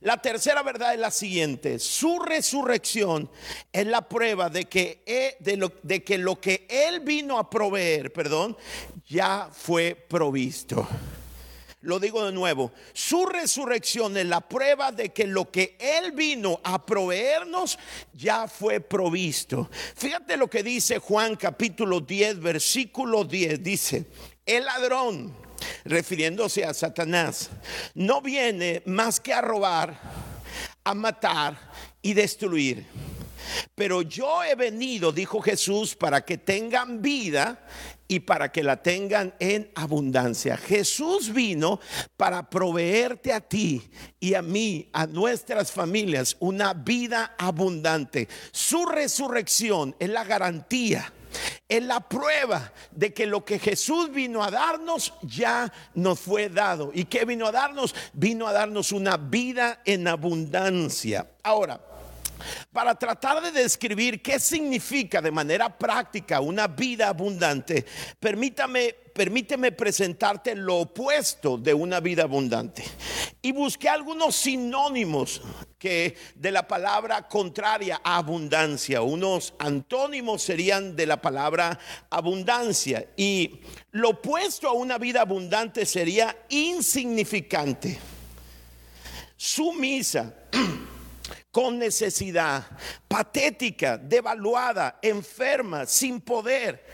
La 0.00 0.18
tercera 0.18 0.62
verdad 0.62 0.94
es 0.94 1.00
la 1.00 1.10
siguiente. 1.10 1.78
Su 1.78 2.20
resurrección 2.20 3.30
es 3.72 3.86
la 3.86 4.08
prueba 4.08 4.48
de 4.48 4.66
que, 4.66 5.02
e, 5.06 5.36
de 5.40 5.56
lo, 5.56 5.72
de 5.82 6.04
que 6.04 6.18
lo 6.18 6.40
que 6.40 6.66
Él 6.68 7.00
vino 7.00 7.38
a 7.38 7.50
proveer, 7.50 8.12
perdón, 8.12 8.56
ya 9.08 9.48
fue 9.52 9.94
provisto. 9.94 10.86
Lo 11.86 12.00
digo 12.00 12.26
de 12.26 12.32
nuevo, 12.32 12.72
su 12.92 13.26
resurrección 13.26 14.16
es 14.16 14.26
la 14.26 14.40
prueba 14.40 14.90
de 14.90 15.10
que 15.10 15.24
lo 15.24 15.52
que 15.52 15.76
Él 15.78 16.10
vino 16.10 16.60
a 16.64 16.84
proveernos 16.84 17.78
ya 18.12 18.48
fue 18.48 18.80
provisto. 18.80 19.70
Fíjate 19.94 20.36
lo 20.36 20.50
que 20.50 20.64
dice 20.64 20.98
Juan 20.98 21.36
capítulo 21.36 22.00
10, 22.00 22.40
versículo 22.40 23.22
10. 23.22 23.62
Dice, 23.62 24.04
el 24.44 24.64
ladrón, 24.64 25.32
refiriéndose 25.84 26.64
a 26.64 26.74
Satanás, 26.74 27.50
no 27.94 28.20
viene 28.20 28.82
más 28.84 29.20
que 29.20 29.32
a 29.32 29.40
robar, 29.40 29.96
a 30.82 30.92
matar 30.92 31.56
y 32.02 32.14
destruir. 32.14 32.84
Pero 33.74 34.02
yo 34.02 34.42
he 34.44 34.54
venido, 34.54 35.12
dijo 35.12 35.40
Jesús, 35.40 35.94
para 35.94 36.24
que 36.24 36.38
tengan 36.38 37.02
vida 37.02 37.66
y 38.08 38.20
para 38.20 38.52
que 38.52 38.62
la 38.62 38.82
tengan 38.82 39.34
en 39.38 39.70
abundancia. 39.74 40.56
Jesús 40.56 41.32
vino 41.32 41.80
para 42.16 42.48
proveerte 42.48 43.32
a 43.32 43.40
ti 43.40 43.88
y 44.20 44.34
a 44.34 44.42
mí, 44.42 44.88
a 44.92 45.06
nuestras 45.06 45.72
familias, 45.72 46.36
una 46.40 46.72
vida 46.74 47.34
abundante. 47.38 48.28
Su 48.52 48.86
resurrección 48.86 49.96
es 49.98 50.10
la 50.10 50.24
garantía. 50.24 51.12
Es 51.68 51.82
la 51.82 52.00
prueba 52.00 52.72
de 52.92 53.12
que 53.12 53.26
lo 53.26 53.44
que 53.44 53.58
Jesús 53.58 54.10
vino 54.10 54.42
a 54.42 54.50
darnos 54.50 55.12
ya 55.22 55.70
nos 55.94 56.20
fue 56.20 56.48
dado. 56.48 56.92
¿Y 56.94 57.04
qué 57.04 57.26
vino 57.26 57.46
a 57.46 57.52
darnos? 57.52 57.94
Vino 58.14 58.46
a 58.46 58.52
darnos 58.52 58.92
una 58.92 59.18
vida 59.18 59.82
en 59.84 60.08
abundancia. 60.08 61.28
Ahora, 61.42 61.80
para 62.72 62.94
tratar 62.94 63.42
de 63.42 63.62
describir 63.62 64.22
qué 64.22 64.38
significa 64.38 65.20
de 65.20 65.30
manera 65.30 65.76
práctica 65.76 66.40
una 66.40 66.66
vida 66.66 67.08
abundante, 67.08 67.84
permítame, 68.18 68.94
permíteme 69.14 69.72
presentarte 69.72 70.54
lo 70.54 70.76
opuesto 70.76 71.56
de 71.56 71.74
una 71.74 72.00
vida 72.00 72.24
abundante. 72.24 72.84
Y 73.42 73.52
busqué 73.52 73.88
algunos 73.88 74.34
sinónimos 74.34 75.40
que 75.78 76.16
de 76.34 76.50
la 76.50 76.66
palabra 76.66 77.28
contraria 77.28 78.00
a 78.02 78.16
abundancia, 78.16 79.02
unos 79.02 79.54
antónimos 79.58 80.42
serían 80.42 80.96
de 80.96 81.06
la 81.06 81.20
palabra 81.20 81.78
abundancia 82.10 83.06
y 83.16 83.60
lo 83.92 84.10
opuesto 84.10 84.68
a 84.68 84.72
una 84.72 84.98
vida 84.98 85.20
abundante 85.20 85.86
sería 85.86 86.36
insignificante, 86.48 87.98
sumisa 89.36 90.34
con 91.56 91.78
necesidad, 91.78 92.66
patética, 93.08 93.96
devaluada, 93.96 94.98
enferma, 95.00 95.86
sin 95.86 96.20
poder 96.20 96.84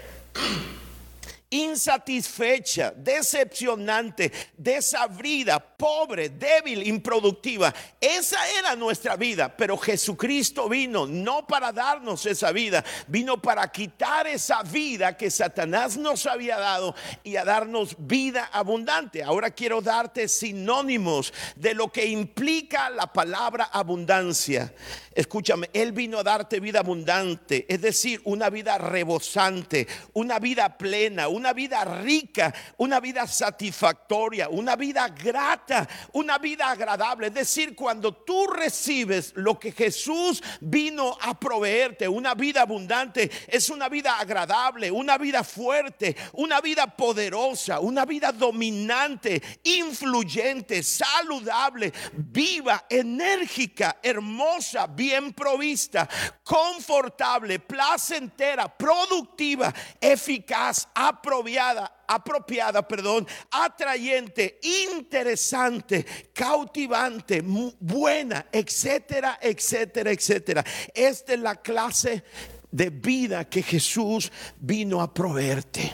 insatisfecha, 1.53 2.93
decepcionante, 2.97 4.33
desabrida, 4.57 5.61
pobre, 5.61 6.31
débil, 6.31 6.87
improductiva. 6.87 7.73
Esa 8.01 8.39
era 8.59 8.75
nuestra 8.75 9.17
vida, 9.17 9.55
pero 9.55 9.77
Jesucristo 9.77 10.69
vino 10.69 11.07
no 11.07 11.47
para 11.47 11.71
darnos 11.71 12.25
esa 12.25 12.53
vida, 12.53 12.83
vino 13.07 13.41
para 13.41 13.71
quitar 13.71 14.27
esa 14.27 14.63
vida 14.63 15.17
que 15.17 15.31
Satanás 15.31 15.97
nos 15.97 16.25
había 16.27 16.59
dado 16.59 16.95
y 17.23 17.37
a 17.37 17.45
darnos 17.45 17.97
vida 17.99 18.49
abundante. 18.53 19.23
Ahora 19.23 19.51
quiero 19.51 19.83
darte 19.83 20.29
sinónimos 20.29 21.35
de 21.57 21.75
lo 21.75 21.93
que 21.93 22.07
implica 22.07 22.89
la 22.89 23.13
palabra 23.13 23.65
abundancia. 23.65 24.73
Escúchame, 25.15 25.69
Él 25.75 25.93
vino 25.93 26.19
a 26.19 26.23
darte 26.23 26.61
vida 26.61 26.79
abundante, 26.79 27.67
es 27.69 27.83
decir, 27.83 28.23
una 28.25 28.49
vida 28.49 28.79
rebosante, 28.79 29.87
una 30.15 30.39
vida 30.39 30.79
plena, 30.79 31.29
una 31.29 31.42
vida 31.51 31.85
rica, 31.85 32.55
una 32.77 33.01
vida 33.01 33.27
satisfactoria, 33.27 34.49
una 34.49 34.77
vida 34.77 35.09
grata, 35.09 35.89
una 36.13 36.39
vida 36.39 36.71
agradable. 36.71 37.27
Es 37.27 37.35
decir, 37.35 37.75
cuando 37.75 38.15
tú 38.15 38.47
recibes 38.47 39.33
lo 39.35 39.59
que 39.59 39.73
Jesús 39.73 40.41
vino 40.61 41.19
a 41.21 41.37
proveerte, 41.37 42.07
una 42.07 42.35
vida 42.35 42.63
abundante, 42.63 43.29
es 43.49 43.69
una 43.71 43.89
vida 43.89 44.21
agradable, 44.21 44.93
una 44.93 45.19
vida 45.19 45.43
fuerte, 45.43 46.17
una 46.35 46.61
vida 46.61 46.87
poderosa, 46.87 47.81
una 47.81 48.05
vida 48.05 48.31
dominante, 48.31 49.43
influyente, 49.65 50.85
saludable, 50.85 51.93
viva, 52.13 52.85
enérgica, 52.89 53.99
hermosa, 54.01 54.87
bien 54.87 55.33
provista, 55.33 56.09
confortable, 56.45 57.59
placentera, 57.59 58.69
productiva, 58.69 59.75
eficaz, 60.01 60.87
aprobada 60.95 61.32
apropiada, 61.33 62.05
apropiada, 62.07 62.87
perdón, 62.87 63.27
atrayente, 63.51 64.61
interesante, 64.63 66.05
cautivante, 66.33 67.43
buena, 67.81 68.47
etcétera, 68.53 69.39
etcétera, 69.41 70.11
etcétera. 70.11 70.65
Esta 70.95 71.35
es 71.35 71.41
la 71.41 71.57
clase 71.57 72.23
de 72.71 72.91
vida 72.91 73.49
que 73.49 73.63
Jesús 73.63 74.31
vino 74.59 75.01
a 75.01 75.13
proveerte. 75.13 75.93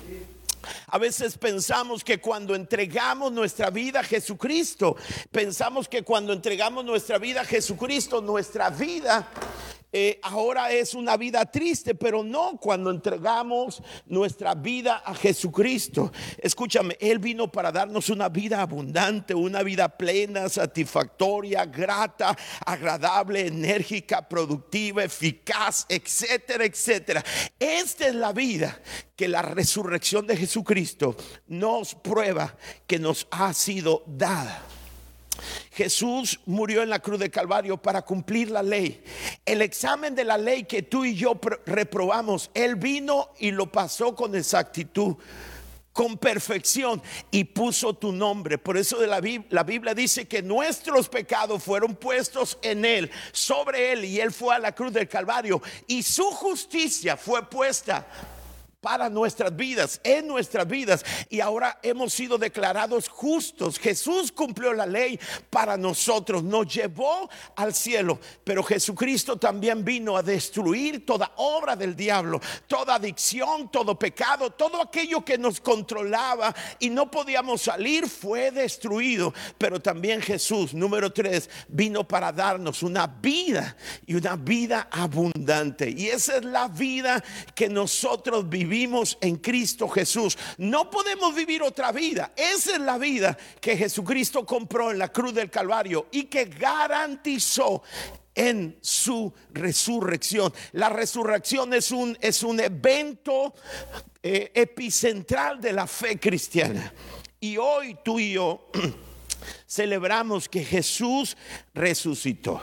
A 0.88 0.98
veces 0.98 1.38
pensamos 1.38 2.04
que 2.04 2.18
cuando 2.18 2.54
entregamos 2.54 3.32
nuestra 3.32 3.70
vida 3.70 4.00
a 4.00 4.04
Jesucristo, 4.04 4.96
pensamos 5.30 5.88
que 5.88 6.02
cuando 6.02 6.32
entregamos 6.32 6.84
nuestra 6.84 7.18
vida 7.18 7.42
a 7.42 7.44
Jesucristo, 7.44 8.20
nuestra 8.20 8.68
vida 8.70 9.28
eh, 9.90 10.20
ahora 10.22 10.70
es 10.70 10.92
una 10.92 11.16
vida 11.16 11.46
triste, 11.46 11.94
pero 11.94 12.22
no 12.22 12.58
cuando 12.60 12.90
entregamos 12.90 13.82
nuestra 14.06 14.54
vida 14.54 15.02
a 15.04 15.14
Jesucristo. 15.14 16.12
Escúchame, 16.36 16.96
Él 17.00 17.18
vino 17.18 17.50
para 17.50 17.72
darnos 17.72 18.10
una 18.10 18.28
vida 18.28 18.60
abundante, 18.60 19.34
una 19.34 19.62
vida 19.62 19.88
plena, 19.88 20.48
satisfactoria, 20.50 21.64
grata, 21.64 22.36
agradable, 22.66 23.46
enérgica, 23.46 24.28
productiva, 24.28 25.04
eficaz, 25.04 25.86
etcétera, 25.88 26.66
etcétera. 26.66 27.24
Esta 27.58 28.08
es 28.08 28.14
la 28.14 28.32
vida 28.32 28.80
que 29.16 29.26
la 29.26 29.40
resurrección 29.40 30.26
de 30.26 30.36
Jesucristo 30.36 31.16
nos 31.46 31.94
prueba 31.94 32.56
que 32.86 32.98
nos 32.98 33.26
ha 33.30 33.54
sido 33.54 34.02
dada. 34.06 34.64
Jesús 35.72 36.40
murió 36.46 36.82
en 36.82 36.90
la 36.90 36.98
cruz 36.98 37.18
de 37.18 37.30
Calvario 37.30 37.76
para 37.76 38.02
cumplir 38.02 38.50
la 38.50 38.62
ley. 38.62 39.02
El 39.48 39.62
examen 39.62 40.14
de 40.14 40.24
la 40.24 40.36
ley 40.36 40.64
que 40.64 40.82
tú 40.82 41.06
y 41.06 41.14
yo 41.14 41.40
reprobamos, 41.64 42.50
Él 42.52 42.76
vino 42.76 43.30
y 43.38 43.50
lo 43.50 43.72
pasó 43.72 44.14
con 44.14 44.34
exactitud 44.34 45.16
con 45.94 46.16
perfección 46.16 47.02
y 47.32 47.42
puso 47.42 47.92
tu 47.92 48.12
nombre. 48.12 48.56
Por 48.56 48.76
eso 48.76 48.98
de 48.98 49.08
la, 49.08 49.20
la, 49.48 49.62
Biblia 49.64 49.94
dice 49.94 50.28
que 50.28 50.42
nuestros 50.42 51.08
pecados 51.08 51.60
fueron 51.64 51.96
puestos 51.96 52.56
en 52.62 52.84
Él, 52.84 53.10
sobre 53.32 53.90
Él, 53.90 54.04
y 54.04 54.20
Él 54.20 54.30
fue 54.30 54.54
a 54.54 54.60
la 54.60 54.72
cruz 54.72 54.92
del 54.92 55.08
Calvario, 55.08 55.60
y 55.88 56.04
su 56.04 56.30
justicia 56.30 57.16
fue 57.16 57.50
puesta 57.50 58.06
para 58.80 59.08
nuestras 59.08 59.54
vidas, 59.56 60.00
en 60.04 60.26
nuestras 60.26 60.66
vidas. 60.66 61.04
Y 61.28 61.40
ahora 61.40 61.78
hemos 61.82 62.12
sido 62.12 62.38
declarados 62.38 63.08
justos. 63.08 63.78
Jesús 63.78 64.30
cumplió 64.30 64.72
la 64.72 64.86
ley 64.86 65.18
para 65.50 65.76
nosotros, 65.76 66.44
nos 66.44 66.72
llevó 66.72 67.28
al 67.56 67.74
cielo. 67.74 68.20
Pero 68.44 68.62
Jesucristo 68.62 69.36
también 69.36 69.84
vino 69.84 70.16
a 70.16 70.22
destruir 70.22 71.04
toda 71.04 71.32
obra 71.36 71.74
del 71.74 71.96
diablo, 71.96 72.40
toda 72.66 72.94
adicción, 72.94 73.70
todo 73.70 73.98
pecado, 73.98 74.50
todo 74.50 74.80
aquello 74.80 75.24
que 75.24 75.38
nos 75.38 75.60
controlaba 75.60 76.54
y 76.78 76.90
no 76.90 77.10
podíamos 77.10 77.62
salir 77.62 78.08
fue 78.08 78.52
destruido. 78.52 79.34
Pero 79.58 79.80
también 79.80 80.22
Jesús, 80.22 80.72
número 80.72 81.12
tres, 81.12 81.50
vino 81.66 82.06
para 82.06 82.30
darnos 82.30 82.84
una 82.84 83.08
vida 83.08 83.76
y 84.06 84.14
una 84.14 84.36
vida 84.36 84.88
abundante. 84.90 85.90
Y 85.90 86.08
esa 86.08 86.36
es 86.36 86.44
la 86.44 86.68
vida 86.68 87.22
que 87.56 87.68
nosotros 87.68 88.48
vivimos 88.48 88.67
vivimos 88.68 89.16
en 89.20 89.36
Cristo 89.36 89.88
Jesús. 89.88 90.36
No 90.58 90.90
podemos 90.90 91.34
vivir 91.34 91.62
otra 91.62 91.90
vida. 91.90 92.32
Esa 92.36 92.72
es 92.72 92.80
la 92.80 92.98
vida 92.98 93.36
que 93.60 93.76
Jesucristo 93.76 94.44
compró 94.44 94.90
en 94.90 94.98
la 94.98 95.08
cruz 95.08 95.34
del 95.34 95.50
Calvario 95.50 96.06
y 96.10 96.24
que 96.24 96.44
garantizó 96.44 97.82
en 98.34 98.78
su 98.80 99.32
resurrección. 99.50 100.52
La 100.72 100.88
resurrección 100.88 101.74
es 101.74 101.90
un, 101.90 102.16
es 102.20 102.42
un 102.42 102.60
evento 102.60 103.54
eh, 104.22 104.52
epicentral 104.54 105.60
de 105.60 105.72
la 105.72 105.86
fe 105.86 106.20
cristiana. 106.20 106.92
Y 107.40 107.56
hoy 107.56 107.96
tú 108.04 108.20
y 108.20 108.32
yo 108.32 108.70
celebramos 109.66 110.48
que 110.48 110.64
Jesús 110.64 111.36
resucitó. 111.74 112.60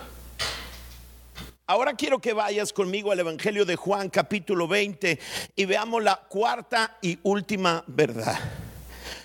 Ahora 1.68 1.96
quiero 1.96 2.20
que 2.20 2.34
vayas 2.34 2.72
conmigo 2.72 3.12
al 3.12 3.22
Evangelio 3.22 3.66
de 3.66 3.76
Juan 3.76 4.12
capítulo 4.12 4.68
20 4.68 5.20
y 5.56 5.66
veamos 5.66 6.04
la 6.04 6.16
cuarta 6.16 7.00
y 7.02 7.18
última 7.24 7.84
verdad. 7.88 8.38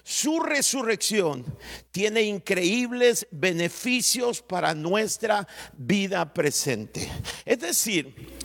Su 0.02 0.40
resurrección 0.40 1.44
tiene 1.90 2.22
increíbles 2.22 3.26
beneficios 3.30 4.40
para 4.40 4.74
nuestra 4.74 5.46
vida 5.76 6.32
presente. 6.32 7.10
Es 7.44 7.60
decir, 7.60 8.39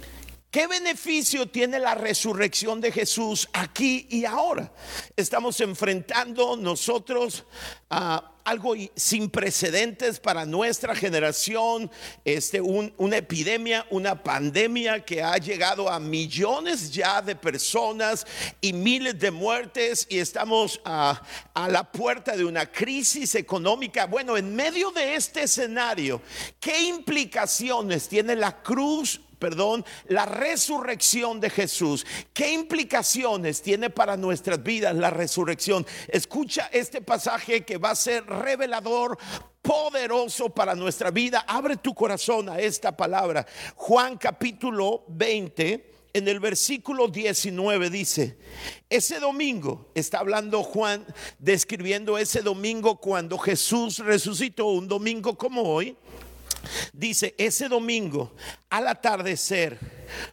¿Qué 0.56 0.68
beneficio 0.68 1.50
tiene 1.50 1.80
la 1.80 1.96
resurrección 1.96 2.80
de 2.80 2.90
Jesús 2.90 3.50
aquí 3.52 4.08
y 4.10 4.24
ahora? 4.24 4.72
Estamos 5.18 5.60
enfrentando 5.60 6.56
nosotros 6.56 7.44
a 7.90 8.32
algo 8.46 8.74
sin 8.96 9.30
precedentes 9.30 10.18
para 10.18 10.46
nuestra 10.46 10.96
generación, 10.96 11.92
este, 12.24 12.62
una 12.62 13.18
epidemia, 13.18 13.86
una 13.90 14.24
pandemia 14.24 15.04
que 15.04 15.22
ha 15.22 15.36
llegado 15.36 15.90
a 15.90 16.00
millones 16.00 16.90
ya 16.90 17.22
de 17.22 17.36
personas 17.36 18.26
y 18.62 18.72
miles 18.72 19.20
de 19.20 19.32
muertes 19.32 20.08
y 20.10 20.20
estamos 20.20 20.80
a, 20.86 21.22
a 21.54 21.68
la 21.68 21.92
puerta 21.92 22.38
de 22.38 22.46
una 22.46 22.72
crisis 22.72 23.36
económica. 23.36 24.06
Bueno, 24.06 24.38
en 24.38 24.56
medio 24.56 24.92
de 24.92 25.16
este 25.16 25.44
escenario, 25.44 26.22
¿qué 26.62 26.80
implicaciones 26.84 28.08
tiene 28.08 28.38
la 28.38 28.64
cruz 28.64 29.20
perdón, 29.46 29.86
la 30.08 30.26
resurrección 30.26 31.40
de 31.40 31.52
Jesús. 31.52 32.04
¿Qué 32.34 32.52
implicaciones 32.52 33.62
tiene 33.62 33.92
para 33.92 34.18
nuestras 34.18 34.64
vidas 34.64 34.96
la 34.96 35.12
resurrección? 35.12 35.86
Escucha 36.08 36.68
este 36.74 37.00
pasaje 37.00 37.64
que 37.64 37.78
va 37.78 37.92
a 37.92 37.96
ser 37.96 38.26
revelador 38.26 39.20
poderoso 39.62 40.50
para 40.50 40.74
nuestra 40.74 41.12
vida. 41.12 41.46
Abre 41.48 41.78
tu 41.78 41.94
corazón 41.94 42.50
a 42.50 42.60
esta 42.60 42.98
palabra. 42.98 43.46
Juan 43.76 44.18
capítulo 44.18 45.04
20. 45.10 45.94
En 46.14 46.28
el 46.28 46.40
versículo 46.40 47.08
19 47.08 47.92
dice, 47.92 48.40
ese 48.90 49.20
domingo, 49.20 49.92
está 49.94 50.20
hablando 50.20 50.64
Juan, 50.64 51.06
describiendo 51.38 52.18
ese 52.18 52.42
domingo 52.42 53.00
cuando 53.00 53.38
Jesús 53.38 54.00
resucitó, 54.00 54.68
un 54.68 54.88
domingo 54.88 55.38
como 55.38 55.62
hoy, 55.64 55.96
Dice, 56.94 57.36
ese 57.38 57.68
domingo 57.68 58.34
al 58.70 58.88
atardecer, 58.88 59.80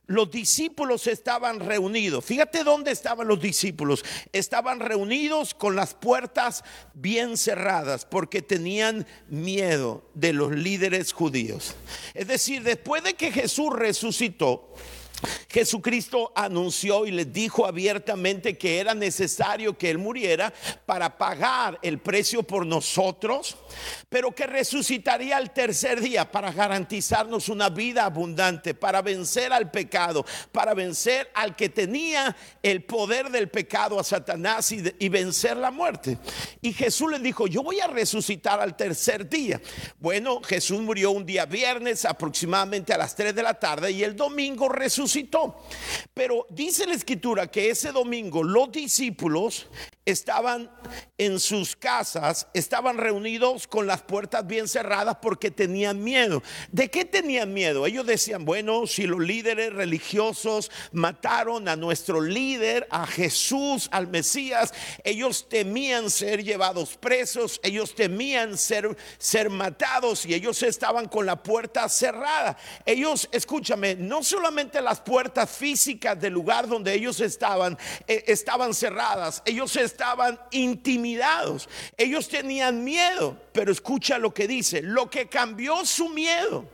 los 0.07 0.31
discípulos 0.31 1.07
estaban 1.07 1.61
reunidos. 1.61 2.25
Fíjate 2.25 2.65
dónde 2.65 2.91
estaban 2.91 3.29
los 3.29 3.41
discípulos. 3.41 4.05
Estaban 4.33 4.81
reunidos 4.81 5.55
con 5.55 5.77
las 5.77 5.95
puertas 5.95 6.65
bien 6.95 7.37
cerradas 7.37 8.05
porque 8.05 8.43
tenían 8.43 9.07
miedo 9.29 10.03
de 10.15 10.33
los 10.33 10.53
líderes 10.53 11.13
judíos. 11.13 11.75
Es 12.15 12.27
decir, 12.29 12.63
después 12.63 13.03
de 13.03 13.15
que 13.15 13.33
Jesús 13.33 13.71
resucitó, 13.73 14.75
Jesucristo 15.49 16.33
anunció 16.35 17.07
y 17.07 17.11
les 17.11 17.33
dijo 17.33 17.67
abiertamente 17.67 18.57
que 18.57 18.79
era 18.79 18.95
necesario 18.95 19.77
que 19.77 19.91
Él 19.91 19.99
muriera 19.99 20.53
para 20.87 21.17
pagar 21.17 21.79
el 21.83 21.99
precio 21.99 22.43
por 22.43 22.67
nosotros, 22.67 23.57
pero 24.09 24.35
que 24.35 24.47
resucitaría 24.47 25.37
al 25.37 25.53
tercer 25.53 26.01
día 26.01 26.31
para 26.31 26.53
garantizarnos 26.53 27.49
una 27.49 27.69
vida 27.69 28.05
abundante, 28.05 28.75
para 28.75 29.03
vencer 29.03 29.53
al 29.53 29.71
pecado, 29.71 30.25
para 30.51 30.75
vencer 30.75 31.31
al 31.35 31.55
que 31.57 31.69
tenía 31.69 32.35
el 32.63 32.85
poder 32.85 33.31
del 33.31 33.49
pecado, 33.49 33.99
a 33.99 34.05
Satanás 34.05 34.73
y, 34.73 35.09
vencer 35.09 35.57
la 35.57 35.71
muerte. 35.71 36.19
Y 36.61 36.73
Jesús 36.73 37.11
les 37.11 37.23
dijo, 37.23 37.47
yo 37.47 37.63
voy 37.63 37.81
a 37.81 37.87
resucitar 37.87 38.61
al 38.61 38.77
tercer 38.77 39.29
día. 39.29 39.61
Bueno, 39.99 40.41
Jesús 40.43 40.81
murió 40.81 41.11
un 41.11 41.27
día 41.27 41.45
viernes 41.45 42.05
aproximadamente 42.05 42.93
a 42.93 42.99
las 42.99 43.15
3 43.15 43.35
de 43.35 43.43
la 43.43 43.55
tarde 43.55 43.91
y 43.93 44.03
el 44.03 44.17
domingo 44.17 44.69
resucitó 44.69 45.12
pero 46.15 46.47
dice 46.51 46.87
la 46.87 46.95
escritura 46.95 47.51
que 47.51 47.71
ese 47.71 47.93
domingo 47.93 48.43
los 48.43 48.71
discípulos 48.73 49.67
estaban 50.05 50.71
en 51.17 51.39
sus 51.39 51.77
casas, 51.77 52.49
estaban 52.55 52.99
reunidos 52.99 53.69
con 53.69 53.87
las 53.87 54.03
puertas 54.03 54.45
bien 54.47 54.67
cerradas 54.67 55.19
porque 55.23 55.51
tenían 55.51 56.03
miedo. 56.03 56.43
¿De 56.73 56.91
qué 56.91 57.05
tenían 57.05 57.55
miedo? 57.55 57.87
Ellos 57.87 58.05
decían, 58.05 58.45
bueno, 58.45 58.87
si 58.89 59.07
los 59.07 59.21
líderes 59.21 59.73
religiosos 59.73 60.71
mataron 60.91 61.69
a 61.69 61.77
nuestro 61.77 62.21
líder, 62.21 62.89
a 62.91 63.07
Jesús, 63.07 63.89
al 63.93 64.09
Mesías, 64.09 64.75
ellos 65.05 65.49
temían 65.49 66.11
ser 66.11 66.43
llevados 66.43 66.97
presos, 66.97 67.61
ellos 67.63 67.95
temían 67.95 68.59
ser, 68.59 68.97
ser 69.19 69.51
matados 69.51 70.27
y 70.27 70.35
ellos 70.35 70.63
estaban 70.65 71.09
con 71.09 71.27
la 71.27 71.41
puerta 71.41 71.89
cerrada. 71.89 72.57
Ellos, 72.85 73.29
escúchame, 73.31 73.95
no 73.95 74.25
solamente 74.25 74.81
las 74.81 75.01
puertas 75.05 75.51
físicas 75.51 76.21
del 76.21 76.33
lugar 76.33 76.69
donde 76.69 76.93
ellos 76.95 77.21
estaban, 77.21 77.79
eh, 78.07 78.25
estaban 78.27 78.75
cerradas, 78.75 79.43
ellos 79.45 79.77
estaban 79.77 79.93
estaban 80.03 80.41
intimidados. 80.51 81.69
Ellos 81.97 82.29
tenían 82.29 82.83
miedo, 82.83 83.39
pero 83.53 83.71
escucha 83.71 84.19
lo 84.19 84.35
que 84.35 84.49
dice, 84.49 84.83
lo 84.83 85.09
que 85.09 85.29
cambió 85.29 85.85
su 85.87 86.09
miedo. 86.09 86.65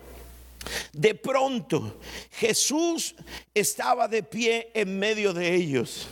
De 0.92 1.14
pronto 1.14 2.00
Jesús 2.32 3.14
estaba 3.54 4.08
de 4.08 4.22
pie 4.22 4.70
en 4.74 4.98
medio 4.98 5.32
de 5.32 5.54
ellos. 5.54 6.08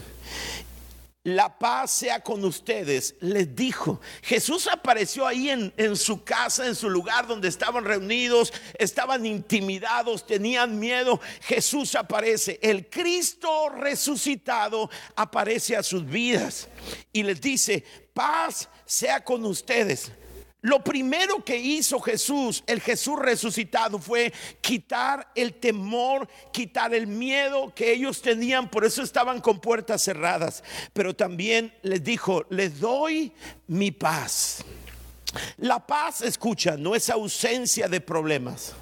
La 1.27 1.59
paz 1.59 1.91
sea 1.91 2.21
con 2.21 2.45
ustedes, 2.45 3.17
les 3.19 3.57
dijo. 3.57 4.01
Jesús 4.23 4.69
apareció 4.71 5.27
ahí 5.27 5.51
en, 5.51 5.97
su 5.97 6.23
casa, 6.23 6.69
en 6.69 6.77
su 6.77 6.89
lugar 6.89 7.27
donde 7.27 7.49
estaban 7.49 7.85
reunidos, 7.85 8.53
estaban 8.79 9.27
intimidados, 9.27 10.25
tenían 10.25 10.79
miedo. 10.79 11.21
Jesús 11.41 11.97
aparece, 11.97 12.61
el 12.63 12.89
Cristo 12.89 13.71
resucitado 13.71 14.89
aparece 15.17 15.75
a 15.75 15.83
sus 15.83 16.07
vidas 16.07 16.69
y 17.13 17.25
les 17.25 17.41
dice, 17.41 17.83
paz 18.15 18.69
sea 18.85 19.25
con 19.25 19.45
ustedes. 19.47 20.13
Lo 20.67 20.83
primero 20.83 21.45
que 21.45 21.57
hizo 21.57 22.01
Jesús, 22.01 22.65
el 22.67 22.81
Jesús 22.81 23.21
resucitado, 23.21 24.01
fue 24.01 24.33
quitar 24.61 25.31
el 25.37 25.55
temor, 25.55 26.29
quitar 26.53 26.93
el 26.93 27.07
miedo 27.07 27.73
que 27.73 27.93
ellos 27.93 28.21
tenían, 28.21 28.69
por 28.69 28.85
eso 28.85 29.05
estaban 29.05 29.41
con 29.41 29.61
puertas 29.61 30.03
cerradas. 30.03 30.65
Pero 30.93 31.15
también 31.15 31.73
les 31.83 32.03
dijo, 32.03 32.45
les 32.51 32.81
doy 32.81 33.33
mi 33.69 33.93
paz. 33.93 34.65
La 35.59 35.87
paz, 35.87 36.23
escucha, 36.23 36.77
no 36.77 36.95
es 36.95 37.11
ausencia 37.11 37.89
de 37.89 38.01
problemas. 38.01 38.75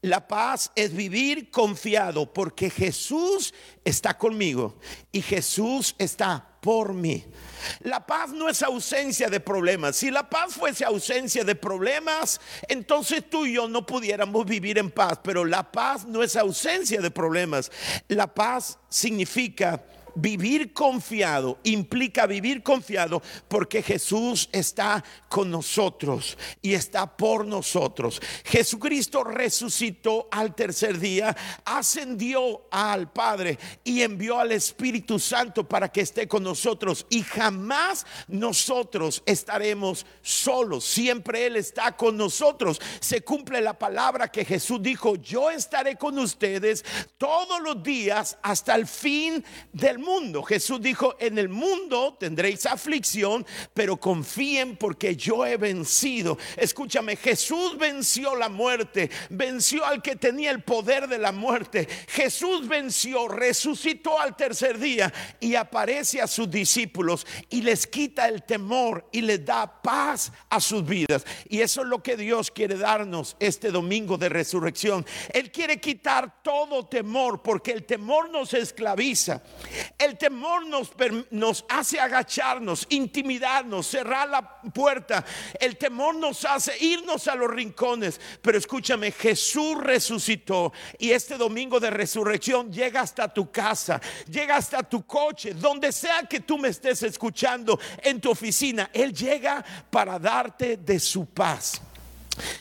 La 0.00 0.26
paz 0.26 0.70
es 0.74 0.92
vivir 0.92 1.50
confiado 1.50 2.32
porque 2.32 2.70
Jesús 2.70 3.54
está 3.84 4.16
conmigo 4.16 4.76
y 5.10 5.22
Jesús 5.22 5.94
está 5.98 6.52
por 6.60 6.94
mí. 6.94 7.24
La 7.80 8.06
paz 8.06 8.30
no 8.30 8.48
es 8.48 8.62
ausencia 8.62 9.28
de 9.28 9.40
problemas. 9.40 9.96
Si 9.96 10.10
la 10.10 10.28
paz 10.28 10.54
fuese 10.54 10.84
ausencia 10.84 11.44
de 11.44 11.54
problemas, 11.54 12.40
entonces 12.68 13.28
tú 13.28 13.46
y 13.46 13.54
yo 13.54 13.68
no 13.68 13.84
pudiéramos 13.84 14.46
vivir 14.46 14.78
en 14.78 14.90
paz. 14.90 15.18
Pero 15.22 15.44
la 15.44 15.70
paz 15.70 16.06
no 16.06 16.22
es 16.22 16.36
ausencia 16.36 17.00
de 17.00 17.10
problemas. 17.10 17.70
La 18.08 18.32
paz 18.32 18.78
significa 18.88 19.82
vivir 20.14 20.72
confiado 20.72 21.58
implica 21.64 22.26
vivir 22.26 22.62
confiado 22.62 23.22
porque 23.48 23.82
Jesús 23.82 24.48
está 24.52 25.02
con 25.28 25.50
nosotros 25.50 26.36
y 26.60 26.74
está 26.74 27.16
por 27.16 27.46
nosotros. 27.46 28.20
Jesucristo 28.44 29.24
resucitó 29.24 30.28
al 30.30 30.54
tercer 30.54 30.98
día, 30.98 31.36
ascendió 31.64 32.62
al 32.70 33.12
Padre 33.12 33.58
y 33.84 34.02
envió 34.02 34.38
al 34.38 34.52
Espíritu 34.52 35.18
Santo 35.18 35.68
para 35.68 35.90
que 35.90 36.02
esté 36.02 36.28
con 36.28 36.42
nosotros 36.42 37.06
y 37.10 37.22
jamás 37.22 38.06
nosotros 38.28 39.22
estaremos 39.26 40.06
solos. 40.22 40.84
Siempre 40.84 41.46
Él 41.46 41.56
está 41.56 41.96
con 41.96 42.16
nosotros. 42.16 42.80
Se 43.00 43.22
cumple 43.22 43.60
la 43.60 43.78
palabra 43.78 44.28
que 44.28 44.44
Jesús 44.44 44.82
dijo, 44.82 45.16
yo 45.16 45.50
estaré 45.50 45.96
con 45.96 46.18
ustedes 46.18 46.84
todos 47.18 47.60
los 47.60 47.82
días 47.82 48.38
hasta 48.42 48.74
el 48.74 48.86
fin 48.86 49.44
del 49.72 49.98
mundo. 50.02 50.42
Jesús 50.42 50.80
dijo, 50.80 51.16
en 51.18 51.38
el 51.38 51.48
mundo 51.48 52.16
tendréis 52.18 52.66
aflicción, 52.66 53.46
pero 53.72 53.96
confíen 53.96 54.76
porque 54.76 55.16
yo 55.16 55.46
he 55.46 55.56
vencido. 55.56 56.38
Escúchame, 56.56 57.16
Jesús 57.16 57.78
venció 57.78 58.36
la 58.36 58.48
muerte, 58.48 59.10
venció 59.30 59.84
al 59.84 60.02
que 60.02 60.16
tenía 60.16 60.50
el 60.50 60.62
poder 60.62 61.08
de 61.08 61.18
la 61.18 61.32
muerte. 61.32 61.88
Jesús 62.08 62.68
venció, 62.68 63.28
resucitó 63.28 64.18
al 64.18 64.36
tercer 64.36 64.78
día 64.78 65.12
y 65.40 65.54
aparece 65.54 66.20
a 66.20 66.26
sus 66.26 66.50
discípulos 66.50 67.26
y 67.48 67.62
les 67.62 67.86
quita 67.86 68.28
el 68.28 68.42
temor 68.42 69.08
y 69.12 69.22
les 69.22 69.44
da 69.44 69.82
paz 69.82 70.32
a 70.48 70.60
sus 70.60 70.84
vidas. 70.84 71.24
Y 71.48 71.60
eso 71.60 71.82
es 71.82 71.88
lo 71.88 72.02
que 72.02 72.16
Dios 72.16 72.50
quiere 72.50 72.76
darnos 72.76 73.36
este 73.38 73.70
domingo 73.70 74.18
de 74.18 74.28
resurrección. 74.28 75.06
Él 75.32 75.50
quiere 75.50 75.80
quitar 75.80 76.42
todo 76.42 76.86
temor 76.86 77.42
porque 77.42 77.72
el 77.72 77.84
temor 77.84 78.30
nos 78.30 78.54
esclaviza. 78.54 79.42
El 80.02 80.18
temor 80.18 80.66
nos, 80.66 80.90
nos 81.30 81.64
hace 81.68 82.00
agacharnos, 82.00 82.86
intimidarnos, 82.90 83.86
cerrar 83.86 84.28
la 84.28 84.60
puerta. 84.60 85.24
El 85.60 85.76
temor 85.76 86.16
nos 86.16 86.44
hace 86.44 86.76
irnos 86.84 87.28
a 87.28 87.36
los 87.36 87.48
rincones. 87.48 88.20
Pero 88.40 88.58
escúchame, 88.58 89.12
Jesús 89.12 89.76
resucitó 89.78 90.72
y 90.98 91.12
este 91.12 91.36
domingo 91.36 91.78
de 91.78 91.90
resurrección 91.90 92.72
llega 92.72 93.00
hasta 93.00 93.32
tu 93.32 93.52
casa, 93.52 94.00
llega 94.28 94.56
hasta 94.56 94.82
tu 94.82 95.06
coche, 95.06 95.54
donde 95.54 95.92
sea 95.92 96.24
que 96.24 96.40
tú 96.40 96.58
me 96.58 96.68
estés 96.68 97.02
escuchando, 97.04 97.78
en 98.02 98.20
tu 98.20 98.30
oficina. 98.30 98.90
Él 98.92 99.12
llega 99.12 99.64
para 99.88 100.18
darte 100.18 100.78
de 100.78 100.98
su 100.98 101.26
paz. 101.26 101.80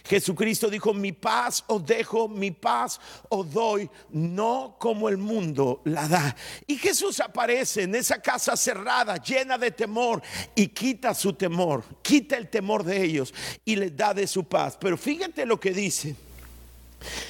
Jesucristo 0.05 0.69
dijo, 0.69 0.93
mi 0.93 1.12
paz 1.12 1.63
os 1.67 1.86
dejo, 1.86 2.27
mi 2.27 2.51
paz 2.51 2.99
os 3.29 3.51
doy, 3.51 3.89
no 4.10 4.75
como 4.77 5.07
el 5.07 5.17
mundo 5.17 5.81
la 5.86 6.07
da. 6.07 6.36
Y 6.67 6.77
Jesús 6.77 7.19
aparece 7.19 7.84
en 7.84 7.95
esa 7.95 8.21
casa 8.21 8.57
cerrada, 8.57 9.17
llena 9.17 9.57
de 9.57 9.71
temor, 9.71 10.21
y 10.55 10.67
quita 10.67 11.13
su 11.13 11.34
temor, 11.34 11.84
quita 12.01 12.38
el 12.38 12.49
temor 12.49 12.84
de 12.84 13.01
ellos 13.03 13.34
y 13.63 13.75
les 13.75 13.95
da 13.95 14.13
de 14.13 14.27
su 14.27 14.43
paz. 14.43 14.77
Pero 14.79 14.97
fíjate 14.97 15.45
lo 15.45 15.60
que 15.60 15.71
dice. 15.71 16.15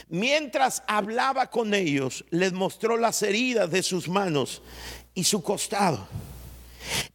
Mientras 0.09 0.83
hablaba 0.87 1.47
con 1.47 1.73
ellos, 1.73 2.25
les 2.29 2.51
mostró 2.51 2.97
las 2.97 3.21
heridas 3.21 3.69
de 3.71 3.83
sus 3.83 4.09
manos 4.09 4.61
y 5.13 5.23
su 5.23 5.41
costado. 5.41 6.07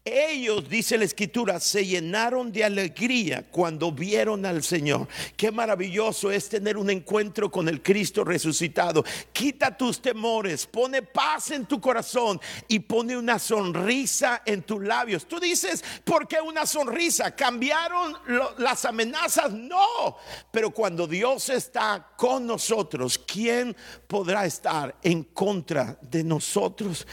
Ellos, 0.08 0.68
dice 0.68 0.96
la 0.96 1.04
escritura, 1.04 1.58
se 1.58 1.84
llenaron 1.84 2.52
de 2.52 2.62
alegría 2.62 3.44
cuando 3.50 3.90
vieron 3.90 4.46
al 4.46 4.62
Señor. 4.62 5.08
Qué 5.36 5.50
maravilloso 5.50 6.30
es 6.30 6.48
tener 6.48 6.76
un 6.76 6.90
encuentro 6.90 7.50
con 7.50 7.68
el 7.68 7.82
Cristo 7.82 8.22
resucitado. 8.22 9.04
Quita 9.32 9.76
tus 9.76 10.00
temores, 10.00 10.64
pone 10.64 11.02
paz 11.02 11.50
en 11.50 11.66
tu 11.66 11.80
corazón 11.80 12.40
y 12.68 12.78
pone 12.78 13.16
una 13.16 13.40
sonrisa 13.40 14.42
en 14.46 14.62
tus 14.62 14.80
labios. 14.80 15.26
Tú 15.26 15.40
dices, 15.40 15.82
¿por 16.04 16.28
qué 16.28 16.40
una 16.40 16.66
sonrisa? 16.66 17.34
¿Cambiaron 17.34 18.14
las 18.58 18.84
amenazas? 18.84 19.50
No. 19.50 20.18
Pero 20.52 20.70
cuando 20.70 21.08
Dios 21.08 21.48
está 21.48 22.12
con 22.16 22.46
nosotros, 22.46 23.18
¿quién 23.18 23.74
podrá 24.06 24.46
estar 24.46 24.94
en 25.02 25.24
contra 25.24 25.98
de 26.00 26.22
nosotros? 26.22 27.04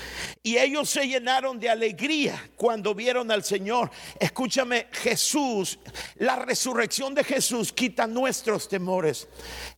Y 0.43 0.57
ellos 0.57 0.91
se 0.91 1.07
llenaron 1.07 1.59
de 1.59 1.71
alegría 1.71 2.51
cuando 2.55 2.82
vieron 2.95 3.29
al 3.31 3.43
Señor. 3.43 3.91
Escúchame, 4.19 4.87
Jesús, 4.91 5.77
la 6.15 6.37
resurrección 6.37 7.13
de 7.13 7.23
Jesús 7.23 7.71
quita 7.71 8.07
nuestros 8.07 8.67
temores, 8.67 9.27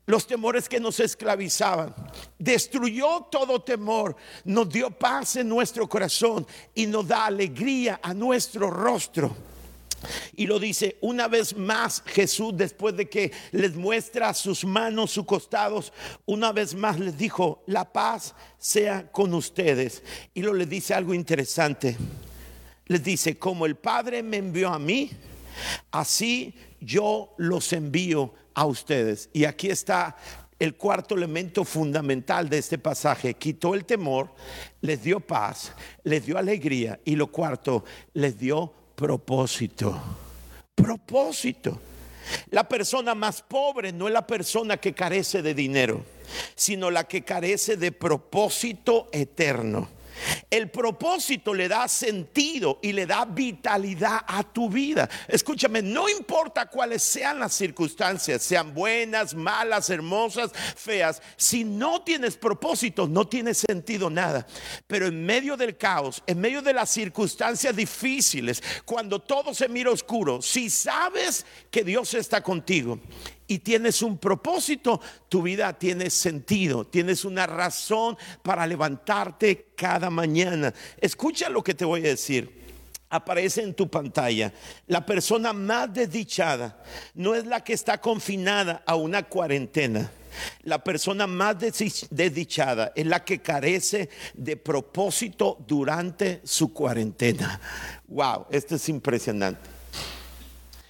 los 0.05 0.25
temores 0.25 0.69
que 0.69 0.79
nos 0.79 0.99
esclavizaban. 0.99 1.93
Destruyó 2.39 3.27
todo 3.29 3.61
temor, 3.61 4.15
nos 4.45 4.69
dio 4.69 4.91
paz 4.91 5.35
en 5.35 5.49
nuestro 5.49 5.89
corazón 5.89 6.47
y 6.73 6.85
nos 6.85 7.07
da 7.07 7.25
alegría 7.25 7.99
a 8.01 8.13
nuestro 8.13 8.69
rostro. 8.69 9.35
Y 10.35 10.47
lo 10.47 10.59
dice 10.59 10.97
una 11.01 11.27
vez 11.27 11.55
más 11.55 12.03
Jesús 12.05 12.53
después 12.55 12.95
de 12.95 13.09
que 13.09 13.31
les 13.51 13.75
muestra 13.75 14.33
sus 14.33 14.65
manos, 14.65 15.11
sus 15.11 15.25
costados, 15.25 15.93
una 16.25 16.51
vez 16.51 16.75
más 16.75 16.99
les 16.99 17.17
dijo, 17.17 17.63
la 17.67 17.91
paz 17.91 18.35
sea 18.57 19.11
con 19.11 19.33
ustedes. 19.33 20.03
Y 20.33 20.41
lo 20.41 20.53
le 20.53 20.65
dice 20.65 20.93
algo 20.93 21.13
interesante 21.13 21.97
les 22.87 23.03
dice, 23.03 23.37
como 23.37 23.65
el 23.65 23.75
Padre 23.75 24.21
me 24.23 24.37
envió 24.37 24.69
a 24.69 24.79
mí, 24.79 25.11
así 25.91 26.53
yo 26.79 27.33
los 27.37 27.73
envío 27.73 28.33
a 28.53 28.65
ustedes. 28.65 29.29
Y 29.33 29.45
aquí 29.45 29.69
está 29.69 30.15
el 30.59 30.75
cuarto 30.75 31.15
elemento 31.15 31.63
fundamental 31.63 32.49
de 32.49 32.59
este 32.59 32.77
pasaje. 32.77 33.33
Quitó 33.33 33.73
el 33.73 33.85
temor, 33.85 34.33
les 34.81 35.03
dio 35.03 35.19
paz, 35.19 35.73
les 36.03 36.25
dio 36.25 36.37
alegría 36.37 36.99
y 37.03 37.15
lo 37.15 37.27
cuarto, 37.27 37.83
les 38.13 38.39
dio 38.39 38.71
propósito. 38.95 39.99
Propósito. 40.73 41.79
La 42.49 42.67
persona 42.67 43.13
más 43.13 43.41
pobre 43.41 43.91
no 43.91 44.07
es 44.07 44.13
la 44.13 44.25
persona 44.25 44.77
que 44.77 44.93
carece 44.93 45.41
de 45.41 45.53
dinero, 45.53 46.03
sino 46.55 46.89
la 46.89 47.03
que 47.03 47.23
carece 47.23 47.77
de 47.77 47.91
propósito 47.91 49.09
eterno. 49.11 49.94
El 50.49 50.69
propósito 50.69 51.53
le 51.53 51.67
da 51.67 51.87
sentido 51.87 52.79
y 52.81 52.93
le 52.93 53.05
da 53.05 53.25
vitalidad 53.25 54.21
a 54.27 54.43
tu 54.43 54.69
vida. 54.69 55.09
Escúchame, 55.27 55.81
no 55.81 56.09
importa 56.09 56.67
cuáles 56.67 57.03
sean 57.03 57.39
las 57.39 57.53
circunstancias, 57.53 58.41
sean 58.41 58.73
buenas, 58.73 59.33
malas, 59.33 59.89
hermosas, 59.89 60.51
feas, 60.75 61.21
si 61.37 61.63
no 61.63 62.01
tienes 62.03 62.37
propósito, 62.37 63.07
no 63.07 63.27
tiene 63.27 63.53
sentido 63.53 64.09
nada. 64.09 64.45
Pero 64.87 65.07
en 65.07 65.25
medio 65.25 65.57
del 65.57 65.77
caos, 65.77 66.23
en 66.27 66.39
medio 66.39 66.61
de 66.61 66.73
las 66.73 66.89
circunstancias 66.89 67.75
difíciles, 67.75 68.61
cuando 68.85 69.19
todo 69.19 69.53
se 69.53 69.67
mira 69.67 69.91
oscuro, 69.91 70.41
si 70.41 70.69
sabes 70.69 71.45
que 71.71 71.83
Dios 71.83 72.13
está 72.13 72.41
contigo 72.41 72.99
y 73.47 73.59
tienes 73.59 74.01
un 74.01 74.17
propósito, 74.17 74.99
tu 75.29 75.41
vida 75.41 75.73
tiene 75.73 76.09
sentido, 76.09 76.85
tienes 76.85 77.25
una 77.25 77.45
razón 77.45 78.17
para 78.41 78.65
levantarte 78.65 79.67
cada 79.75 80.09
mañana. 80.09 80.73
Escucha 80.99 81.49
lo 81.49 81.63
que 81.63 81.73
te 81.73 81.85
voy 81.85 82.05
a 82.05 82.09
decir. 82.09 82.63
aparece 83.09 83.61
en 83.61 83.73
tu 83.73 83.87
pantalla. 83.87 84.51
La 84.87 85.05
persona 85.05 85.53
más 85.53 85.93
desdichada 85.93 86.83
no 87.13 87.35
es 87.35 87.45
la 87.45 87.63
que 87.63 87.73
está 87.73 87.99
confinada 87.99 88.83
a 88.85 88.95
una 88.95 89.23
cuarentena. 89.23 90.11
La 90.63 90.83
persona 90.83 91.27
más 91.27 91.55
desdichada 91.59 92.91
es 92.95 93.05
la 93.05 93.23
que 93.23 93.39
carece 93.39 94.09
de 94.33 94.57
propósito 94.57 95.57
durante 95.65 96.41
su 96.43 96.73
cuarentena. 96.73 97.59
Wow, 98.07 98.47
esto 98.51 98.75
es 98.75 98.89
impresionante. 98.89 99.74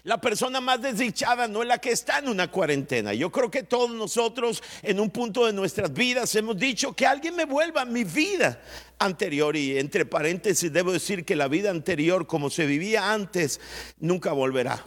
La 0.06 0.22
persona 0.22 0.62
más 0.62 0.80
desdichada 0.84 1.48
no 1.48 1.64
es 1.64 1.68
la 1.68 1.80
que 1.80 1.92
está 1.92 2.20
en 2.20 2.30
una 2.30 2.52
cuarentena. 2.52 3.12
Yo 3.16 3.32
creo 3.32 3.50
que 3.50 3.64
todos 3.64 3.90
nosotros 3.90 4.62
en 4.84 5.00
un 5.00 5.10
punto 5.10 5.48
de 5.48 5.52
nuestras 5.52 5.92
vidas 5.92 6.36
hemos 6.36 6.56
dicho 6.58 6.96
que 6.96 7.08
alguien 7.08 7.36
me 7.36 7.46
vuelva 7.46 7.86
mi 7.86 8.04
vida 8.04 8.62
anterior 9.00 9.56
y 9.56 9.78
entre 9.78 10.06
paréntesis 10.06 10.72
debo 10.72 10.92
decir 10.92 11.26
que 11.26 11.36
la 11.36 11.48
vida 11.48 11.70
anterior 11.70 12.28
como 12.28 12.50
se 12.50 12.66
vivía 12.66 13.14
antes 13.14 13.60
nunca 14.00 14.32
volverá. 14.32 14.84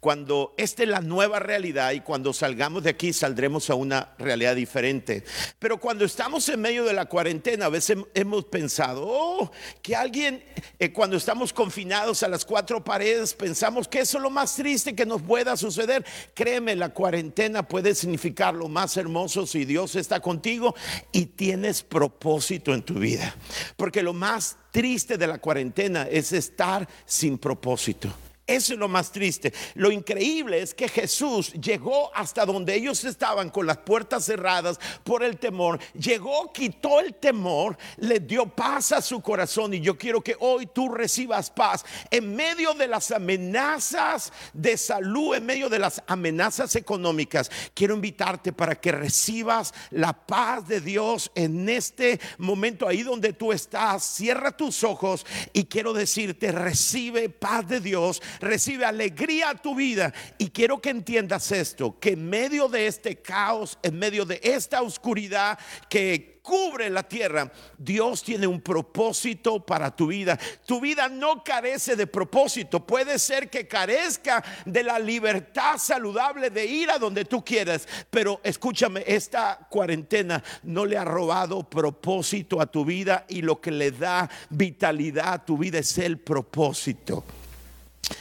Cuando 0.00 0.52
esta 0.58 0.82
es 0.82 0.88
la 0.90 1.00
nueva 1.00 1.38
realidad 1.38 1.92
y 1.92 2.00
cuando 2.00 2.34
salgamos 2.34 2.82
de 2.82 2.90
aquí 2.90 3.14
saldremos 3.14 3.70
a 3.70 3.74
una 3.74 4.10
realidad 4.18 4.54
diferente. 4.54 5.24
Pero 5.58 5.78
cuando 5.78 6.04
estamos 6.04 6.46
en 6.50 6.60
medio 6.60 6.84
de 6.84 6.92
la 6.92 7.06
cuarentena 7.06 7.66
a 7.66 7.70
veces 7.70 7.96
hemos 8.12 8.44
pensado, 8.44 9.06
oh, 9.06 9.50
que 9.80 9.96
alguien 9.96 10.44
eh, 10.78 10.92
cuando 10.92 11.16
estamos 11.16 11.54
confinados 11.54 12.22
a 12.22 12.28
las 12.28 12.44
cuatro 12.44 12.84
paredes 12.84 13.32
pensamos 13.32 13.88
que 13.88 14.00
eso 14.00 14.18
es 14.18 14.22
lo 14.22 14.30
más 14.30 14.56
triste 14.56 14.94
que 14.94 15.06
nos 15.06 15.22
pueda 15.22 15.56
suceder. 15.56 16.04
Créeme, 16.34 16.76
la 16.76 16.90
cuarentena 16.90 17.66
puede 17.66 17.94
significar 17.94 18.54
lo 18.54 18.68
más 18.68 18.96
hermoso 18.98 19.46
si 19.46 19.64
Dios 19.64 19.94
está 19.96 20.20
contigo 20.20 20.74
y 21.12 21.26
tienes 21.26 21.82
propósito 21.82 22.74
en 22.74 22.82
tu 22.82 22.94
vida. 22.94 23.34
Porque 23.76 24.02
lo 24.02 24.12
más 24.12 24.56
triste 24.70 25.18
de 25.18 25.26
la 25.26 25.38
cuarentena 25.38 26.04
es 26.04 26.32
estar 26.32 26.88
sin 27.06 27.38
propósito. 27.38 28.08
Eso 28.46 28.74
es 28.74 28.78
lo 28.78 28.88
más 28.88 29.10
triste. 29.10 29.54
Lo 29.74 29.90
increíble 29.90 30.60
es 30.60 30.74
que 30.74 30.86
Jesús 30.86 31.50
llegó 31.54 32.14
hasta 32.14 32.44
donde 32.44 32.74
ellos 32.74 33.02
estaban 33.04 33.48
con 33.48 33.66
las 33.66 33.78
puertas 33.78 34.26
cerradas 34.26 34.78
por 35.02 35.24
el 35.24 35.38
temor. 35.38 35.78
Llegó, 35.94 36.52
quitó 36.52 37.00
el 37.00 37.14
temor, 37.14 37.78
le 37.96 38.20
dio 38.20 38.44
paz 38.46 38.92
a 38.92 39.00
su 39.00 39.22
corazón. 39.22 39.72
Y 39.72 39.80
yo 39.80 39.96
quiero 39.96 40.20
que 40.20 40.36
hoy 40.40 40.66
tú 40.66 40.90
recibas 40.90 41.48
paz 41.48 41.86
en 42.10 42.36
medio 42.36 42.74
de 42.74 42.86
las 42.86 43.10
amenazas 43.12 44.30
de 44.52 44.76
salud, 44.76 45.34
en 45.34 45.46
medio 45.46 45.70
de 45.70 45.78
las 45.78 46.02
amenazas 46.06 46.76
económicas. 46.76 47.50
Quiero 47.72 47.94
invitarte 47.94 48.52
para 48.52 48.74
que 48.78 48.92
recibas 48.92 49.72
la 49.90 50.12
paz 50.12 50.68
de 50.68 50.82
Dios 50.82 51.32
en 51.34 51.66
este 51.70 52.20
momento 52.36 52.86
ahí 52.86 53.02
donde 53.02 53.32
tú 53.32 53.52
estás. 53.52 54.04
Cierra 54.04 54.54
tus 54.54 54.84
ojos 54.84 55.24
y 55.54 55.64
quiero 55.64 55.94
decirte, 55.94 56.52
recibe 56.52 57.30
paz 57.30 57.66
de 57.66 57.80
Dios 57.80 58.20
recibe 58.40 58.84
alegría 58.84 59.50
a 59.50 59.54
tu 59.54 59.74
vida. 59.74 60.12
Y 60.38 60.50
quiero 60.50 60.80
que 60.80 60.90
entiendas 60.90 61.52
esto, 61.52 61.98
que 61.98 62.10
en 62.10 62.28
medio 62.28 62.68
de 62.68 62.86
este 62.86 63.16
caos, 63.16 63.78
en 63.82 63.98
medio 63.98 64.24
de 64.24 64.40
esta 64.42 64.82
oscuridad 64.82 65.58
que 65.88 66.34
cubre 66.44 66.90
la 66.90 67.02
tierra, 67.02 67.50
Dios 67.78 68.22
tiene 68.22 68.46
un 68.46 68.60
propósito 68.60 69.64
para 69.64 69.96
tu 69.96 70.08
vida. 70.08 70.38
Tu 70.66 70.78
vida 70.78 71.08
no 71.08 71.42
carece 71.42 71.96
de 71.96 72.06
propósito. 72.06 72.86
Puede 72.86 73.18
ser 73.18 73.48
que 73.48 73.66
carezca 73.66 74.44
de 74.66 74.82
la 74.82 74.98
libertad 74.98 75.78
saludable 75.78 76.50
de 76.50 76.66
ir 76.66 76.90
a 76.90 76.98
donde 76.98 77.24
tú 77.24 77.42
quieras, 77.42 77.88
pero 78.10 78.40
escúchame, 78.44 79.02
esta 79.06 79.66
cuarentena 79.70 80.44
no 80.64 80.84
le 80.84 80.98
ha 80.98 81.04
robado 81.04 81.62
propósito 81.62 82.60
a 82.60 82.66
tu 82.66 82.84
vida 82.84 83.24
y 83.26 83.40
lo 83.40 83.60
que 83.62 83.70
le 83.70 83.90
da 83.90 84.28
vitalidad 84.50 85.32
a 85.32 85.44
tu 85.44 85.56
vida 85.56 85.78
es 85.78 85.96
el 85.96 86.18
propósito. 86.18 87.24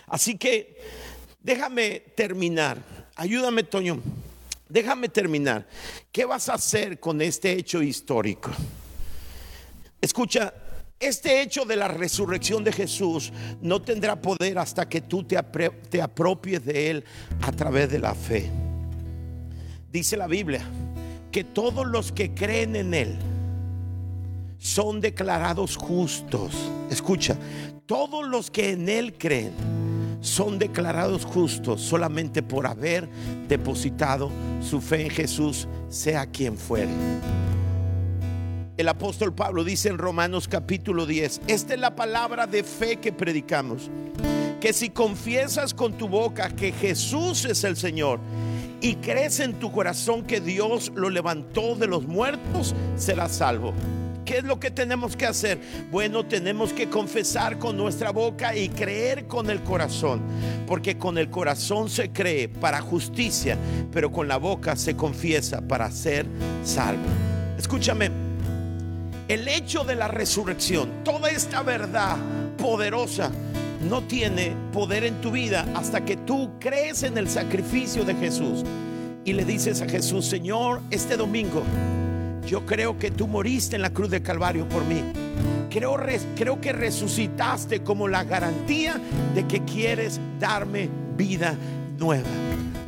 Así 0.08 0.38
que 0.38 0.78
déjame 1.42 2.00
terminar. 2.16 2.78
Ayúdame, 3.16 3.64
Toño. 3.64 4.02
Déjame 4.70 5.10
terminar. 5.10 5.68
¿Qué 6.12 6.26
vas 6.26 6.50
a 6.50 6.56
hacer 6.56 7.00
con 7.00 7.22
este 7.22 7.52
hecho 7.52 7.82
histórico? 7.82 8.52
Escucha, 10.02 10.54
este 11.00 11.42
hecho 11.42 11.66
de 11.66 11.76
la 11.76 11.88
resurrección 11.88 12.64
de 12.64 12.72
Jesús 12.72 13.32
no 13.62 13.82
tendrá 13.82 14.22
poder 14.22 14.58
hasta 14.58 14.88
que 14.88 15.02
tú 15.02 15.24
te, 15.24 15.38
apropies 15.38 16.66
de 16.66 16.90
él 16.90 17.04
a 17.42 17.52
través 17.52 17.92
de 17.92 18.00
la 18.00 18.16
fe. 18.16 18.50
Dice 19.92 20.18
la 20.18 20.28
Biblia 20.28 20.66
que 21.32 21.44
todos 21.44 21.86
los 21.86 22.12
que 22.12 22.34
creen 22.34 22.76
en 22.76 22.94
él 22.94 23.20
son 24.64 25.02
declarados 25.02 25.76
justos. 25.76 26.54
Escucha, 26.90 27.36
todos 27.86 28.26
los 28.26 28.50
que 28.50 28.72
en 28.72 28.88
Él 28.88 29.14
creen 29.18 29.52
son 30.22 30.58
declarados 30.58 31.26
justos 31.26 31.82
solamente 31.82 32.42
por 32.42 32.66
haber 32.66 33.10
depositado 33.50 34.32
su 34.62 34.80
fe 34.80 35.02
en 35.04 35.10
Jesús, 35.10 35.68
sea 35.90 36.28
quien 36.28 36.58
fuere. 36.58 36.90
El 38.78 38.88
apóstol 38.88 39.36
Pablo 39.36 39.66
dice 39.66 39.90
en 39.90 39.98
Romanos 39.98 40.48
capítulo 40.48 41.06
10, 41.06 41.42
esta 41.48 41.74
es 41.74 41.80
la 41.82 41.94
palabra 41.94 42.48
de 42.48 42.64
fe 42.64 42.96
que 42.96 43.12
predicamos, 43.12 43.92
que 44.62 44.72
si 44.72 44.92
confiesas 44.92 45.74
con 45.74 45.98
tu 45.98 46.08
boca 46.08 46.50
que 46.50 46.72
Jesús 46.72 47.44
es 47.44 47.66
el 47.66 47.76
Señor 47.76 48.22
y 48.80 48.96
crees 48.96 49.42
en 49.42 49.60
tu 49.60 49.74
corazón 49.74 50.24
que 50.24 50.40
Dios 50.40 50.90
lo 50.96 51.10
levantó 51.10 51.76
de 51.76 51.88
los 51.88 52.08
muertos, 52.08 52.74
serás 52.96 53.34
salvo. 53.34 53.74
¿Qué 54.26 54.38
es 54.38 54.44
lo 54.44 54.60
que 54.60 54.72
tenemos 54.72 55.16
que 55.16 55.26
hacer? 55.26 55.60
Bueno, 55.92 56.26
tenemos 56.26 56.72
que 56.72 56.90
confesar 56.90 57.60
con 57.60 57.76
nuestra 57.76 58.12
boca 58.12 58.56
y 58.56 58.70
creer 58.70 59.28
con 59.28 59.50
el 59.50 59.62
corazón, 59.64 60.22
porque 60.66 60.98
con 60.98 61.18
el 61.18 61.30
corazón 61.30 61.90
se 61.90 62.12
cree 62.12 62.48
para 62.48 62.82
justicia, 62.82 63.58
pero 63.92 64.12
con 64.12 64.28
la 64.28 64.38
boca 64.38 64.76
se 64.76 64.96
confiesa 64.96 65.62
para 65.62 65.92
ser 65.92 66.26
salvo. 66.64 67.04
Escúchame, 67.58 68.10
el 69.28 69.48
hecho 69.48 69.84
de 69.84 69.96
la 69.96 70.08
resurrección, 70.08 71.04
toda 71.04 71.30
esta 71.30 71.62
verdad 71.64 72.18
poderosa, 72.58 73.32
no 73.90 74.04
tiene 74.04 74.54
poder 74.72 75.04
en 75.04 75.20
tu 75.20 75.32
vida 75.32 75.66
hasta 75.76 76.06
que 76.06 76.16
tú 76.16 76.52
crees 76.60 77.04
en 77.04 77.18
el 77.18 77.28
sacrificio 77.30 78.06
de 78.06 78.16
Jesús 78.16 78.64
y 79.26 79.34
le 79.34 79.46
dices 79.46 79.82
a 79.82 79.88
Jesús, 79.88 80.26
Señor, 80.26 80.82
este 80.90 81.18
domingo, 81.18 81.64
yo 82.48 82.66
creo 82.66 82.98
que 82.98 83.12
tú 83.12 83.28
moriste 83.28 83.76
en 83.76 83.82
la 83.82 83.92
cruz 83.92 84.10
de 84.10 84.22
Calvario 84.22 84.68
por 84.68 84.84
mí. 84.86 85.02
Creo, 85.70 85.98
creo 86.36 86.62
que 86.62 86.72
resucitaste 86.72 87.82
como 87.82 88.08
la 88.08 88.24
garantía 88.24 89.00
de 89.34 89.48
que 89.48 89.64
quieres 89.64 90.20
darme 90.40 90.90
vida 91.18 91.56
nueva. 91.98 92.28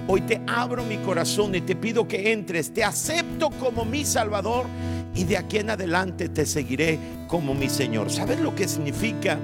Hoy 0.07 0.21
te 0.21 0.41
abro 0.45 0.83
mi 0.83 0.97
corazón 0.97 1.55
y 1.55 1.61
te 1.61 1.75
pido 1.75 2.07
que 2.07 2.31
entres. 2.31 2.71
Te 2.71 2.83
acepto 2.83 3.49
como 3.49 3.85
mi 3.85 4.05
Salvador 4.05 4.67
y 5.15 5.23
de 5.23 5.37
aquí 5.37 5.57
en 5.57 5.71
adelante 5.71 6.29
te 6.29 6.45
seguiré 6.45 6.99
como 7.27 7.55
mi 7.55 7.69
Señor. 7.69 8.11
¿Sabes 8.11 8.39
lo 8.39 8.53
que 8.53 8.67
significa 8.67 9.39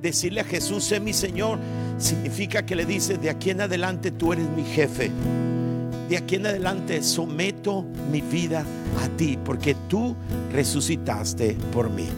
decirle 0.00 0.40
a 0.40 0.44
Jesús, 0.44 0.84
sé 0.84 1.00
mi 1.00 1.12
Señor? 1.12 1.58
Significa 1.98 2.64
que 2.64 2.76
le 2.76 2.86
dices, 2.86 3.20
de 3.20 3.28
aquí 3.28 3.50
en 3.50 3.60
adelante 3.60 4.10
tú 4.10 4.32
eres 4.32 4.48
mi 4.48 4.64
jefe 4.64 5.10
de 6.08 6.16
aquí 6.16 6.36
en 6.36 6.46
adelante 6.46 7.02
someto 7.02 7.84
mi 8.10 8.20
vida 8.20 8.64
a 9.02 9.08
ti, 9.16 9.38
porque 9.44 9.74
tú 9.88 10.16
resucitaste 10.52 11.56
por 11.72 11.90
mí. 11.90 12.08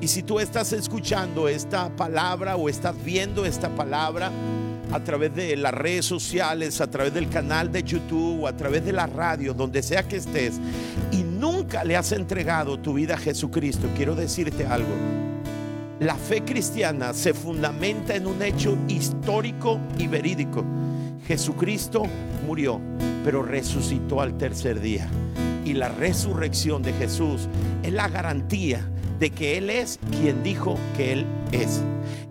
Y 0.00 0.08
si 0.08 0.22
tú 0.22 0.38
estás 0.38 0.72
escuchando 0.72 1.48
esta 1.48 1.88
palabra 1.96 2.56
o 2.56 2.68
estás 2.68 2.94
viendo 3.02 3.44
esta 3.44 3.74
palabra 3.74 4.30
a 4.92 5.00
través 5.00 5.34
de 5.34 5.56
las 5.56 5.74
redes 5.74 6.04
sociales, 6.04 6.80
a 6.80 6.88
través 6.88 7.12
del 7.12 7.28
canal 7.28 7.72
de 7.72 7.82
YouTube 7.82 8.42
o 8.42 8.46
a 8.46 8.56
través 8.56 8.84
de 8.84 8.92
la 8.92 9.06
radio, 9.06 9.52
donde 9.54 9.82
sea 9.82 10.06
que 10.06 10.16
estés, 10.16 10.60
y 11.10 11.24
nunca 11.24 11.82
le 11.82 11.96
has 11.96 12.12
entregado 12.12 12.78
tu 12.78 12.94
vida 12.94 13.14
a 13.14 13.18
Jesucristo, 13.18 13.88
quiero 13.96 14.14
decirte 14.14 14.66
algo. 14.66 14.94
La 15.98 16.14
fe 16.14 16.42
cristiana 16.42 17.14
se 17.14 17.32
fundamenta 17.32 18.14
en 18.14 18.26
un 18.26 18.42
hecho 18.42 18.76
histórico 18.86 19.80
y 19.98 20.06
verídico. 20.06 20.62
Jesucristo 21.26 22.04
murió, 22.46 22.80
pero 23.24 23.42
resucitó 23.42 24.20
al 24.20 24.36
tercer 24.38 24.80
día. 24.80 25.08
Y 25.64 25.72
la 25.72 25.88
resurrección 25.88 26.82
de 26.82 26.92
Jesús 26.92 27.48
es 27.82 27.92
la 27.92 28.08
garantía 28.08 28.88
de 29.18 29.30
que 29.30 29.58
Él 29.58 29.70
es 29.70 29.98
quien 30.10 30.42
dijo 30.42 30.76
que 30.96 31.12
Él 31.12 31.26
es. 31.52 31.82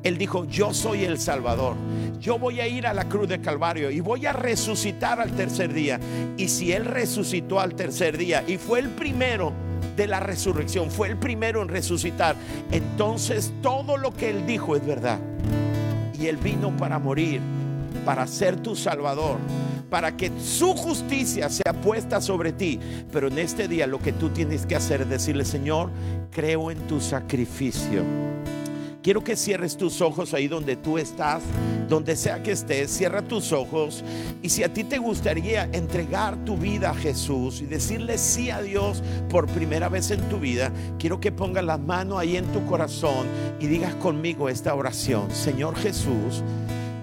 Él 0.04 0.18
dijo, 0.18 0.46
yo 0.46 0.74
soy 0.74 1.04
el 1.04 1.20
Salvador. 1.20 1.76
Yo 2.20 2.40
voy 2.40 2.60
a 2.60 2.68
ir 2.68 2.88
a 2.88 2.94
la 2.94 3.06
cruz 3.06 3.28
de 3.28 3.42
Calvario 3.42 3.92
y 3.92 4.00
voy 4.00 4.26
a 4.26 4.34
resucitar 4.34 5.20
al 5.20 5.32
tercer 5.32 5.74
día. 5.74 6.00
Y 6.38 6.48
si 6.48 6.72
Él 6.72 6.86
resucitó 6.86 7.60
al 7.60 7.76
tercer 7.76 8.18
día 8.18 8.44
y 8.48 8.58
fue 8.58 8.80
el 8.80 8.90
primero 8.90 9.52
de 9.96 10.08
la 10.08 10.20
resurrección, 10.20 10.92
fue 10.92 11.08
el 11.10 11.18
primero 11.18 11.62
en 11.62 11.70
resucitar, 11.70 12.36
entonces 12.72 13.54
todo 13.62 13.98
lo 13.98 14.14
que 14.14 14.30
Él 14.30 14.46
dijo 14.46 14.76
es 14.76 14.86
verdad. 14.86 15.20
Y 16.20 16.28
Él 16.28 16.38
vino 16.38 16.76
para 16.78 17.00
morir 17.00 17.42
para 18.06 18.28
ser 18.28 18.58
tu 18.58 18.76
Salvador, 18.76 19.38
para 19.90 20.16
que 20.16 20.32
su 20.40 20.74
justicia 20.76 21.50
sea 21.50 21.74
puesta 21.82 22.22
sobre 22.22 22.54
ti. 22.54 22.80
Pero 23.12 23.28
en 23.28 23.40
este 23.40 23.68
día 23.68 23.88
lo 23.88 24.00
que 24.00 24.14
tú 24.14 24.30
tienes 24.30 24.66
que 24.66 24.76
hacer 24.76 25.02
es 25.02 25.10
decirle, 25.10 25.44
Señor, 25.44 25.90
creo 26.32 26.72
en 26.72 26.80
tu 26.88 27.02
sacrificio 27.02 28.04
quiero 29.06 29.24
que 29.24 29.36
cierres 29.36 29.78
tus 29.78 30.02
ojos 30.02 30.34
ahí 30.34 30.48
donde 30.48 30.76
tú 30.78 30.98
estás, 30.98 31.44
donde 31.88 32.16
sea 32.16 32.42
que 32.42 32.54
estés, 32.54 32.90
cierra 32.90 33.22
tus 33.22 33.52
ojos. 33.52 34.04
Y 34.42 34.50
si 34.50 34.64
a 34.64 34.74
ti 34.74 34.84
te 34.84 34.98
gustaría 34.98 35.70
entregar 35.74 36.44
tu 36.44 36.58
vida 36.58 36.90
a 36.90 36.96
Jesús 36.96 37.62
y 37.62 37.68
decirle 37.68 38.18
sí 38.18 38.50
a 38.50 38.64
Dios 38.64 39.04
por 39.30 39.46
primera 39.46 39.90
vez 39.90 40.10
en 40.10 40.22
tu 40.22 40.40
vida, 40.40 40.72
quiero 40.98 41.20
que 41.20 41.32
pongas 41.32 41.64
las 41.64 41.80
manos 41.80 42.18
ahí 42.18 42.36
en 42.36 42.46
tu 42.46 42.66
corazón 42.66 43.28
y 43.60 43.68
digas 43.68 43.94
conmigo 43.94 44.50
esta 44.50 44.74
oración. 44.74 45.30
Señor 45.30 45.76
Jesús, 45.76 46.42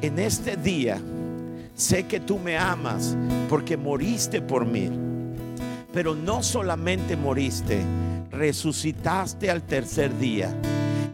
en 0.02 0.18
este 0.18 0.56
día 0.56 1.00
sé 1.74 2.06
que 2.06 2.20
tú 2.20 2.38
me 2.38 2.58
amas 2.58 3.16
porque 3.48 3.76
moriste 3.76 4.42
por 4.42 4.66
mí. 4.66 4.90
Pero 5.92 6.14
no 6.14 6.42
solamente 6.42 7.16
moriste, 7.16 7.82
resucitaste 8.30 9.50
al 9.50 9.62
tercer 9.62 10.18
día. 10.18 10.54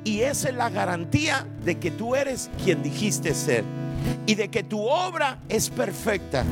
Y 0.04 0.20
esa 0.20 0.48
es 0.48 0.54
la 0.54 0.70
garantía 0.70 1.46
de 1.64 1.78
que 1.78 1.90
tú 1.90 2.16
eres 2.16 2.50
quien 2.64 2.82
dijiste 2.82 3.34
ser. 3.34 3.64
Y 4.26 4.36
de 4.36 4.48
que 4.48 4.62
tu 4.62 4.80
obra 4.80 5.38
es 5.48 5.68
perfecta. 5.68 6.44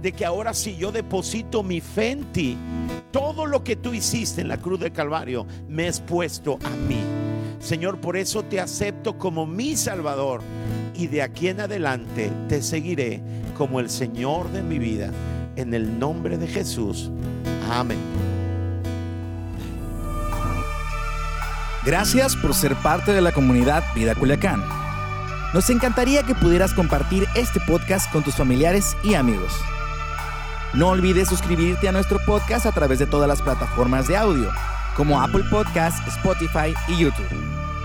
De 0.00 0.12
que 0.12 0.24
ahora 0.24 0.54
si 0.54 0.76
yo 0.76 0.92
deposito 0.92 1.62
mi 1.62 1.80
fe 1.80 2.12
en 2.12 2.24
ti, 2.32 2.56
todo 3.10 3.46
lo 3.46 3.64
que 3.64 3.76
tú 3.76 3.92
hiciste 3.92 4.40
en 4.40 4.48
la 4.48 4.58
cruz 4.58 4.78
del 4.78 4.92
Calvario 4.92 5.46
me 5.68 5.88
es 5.88 6.00
puesto 6.00 6.58
a 6.64 6.70
mí. 6.70 7.00
Señor, 7.58 7.98
por 8.00 8.16
eso 8.16 8.44
te 8.44 8.60
acepto 8.60 9.18
como 9.18 9.44
mi 9.46 9.76
Salvador. 9.76 10.42
Y 11.00 11.06
de 11.06 11.22
aquí 11.22 11.48
en 11.48 11.62
adelante 11.62 12.30
te 12.46 12.60
seguiré 12.60 13.22
como 13.56 13.80
el 13.80 13.88
Señor 13.88 14.52
de 14.52 14.62
mi 14.62 14.78
vida. 14.78 15.10
En 15.56 15.72
el 15.72 15.98
nombre 15.98 16.36
de 16.36 16.46
Jesús. 16.46 17.10
Amén. 17.70 17.96
Gracias 21.86 22.36
por 22.36 22.52
ser 22.52 22.76
parte 22.76 23.14
de 23.14 23.22
la 23.22 23.32
comunidad 23.32 23.82
Vida 23.94 24.14
Culiacán. 24.14 24.62
Nos 25.54 25.70
encantaría 25.70 26.22
que 26.22 26.34
pudieras 26.34 26.74
compartir 26.74 27.26
este 27.34 27.60
podcast 27.60 28.12
con 28.12 28.22
tus 28.22 28.34
familiares 28.34 28.94
y 29.02 29.14
amigos. 29.14 29.54
No 30.74 30.90
olvides 30.90 31.30
suscribirte 31.30 31.88
a 31.88 31.92
nuestro 31.92 32.18
podcast 32.26 32.66
a 32.66 32.72
través 32.72 32.98
de 32.98 33.06
todas 33.06 33.26
las 33.26 33.40
plataformas 33.40 34.06
de 34.06 34.18
audio, 34.18 34.50
como 34.94 35.18
Apple 35.18 35.44
Podcast, 35.50 36.06
Spotify 36.06 36.74
y 36.88 36.98
YouTube. 36.98 37.59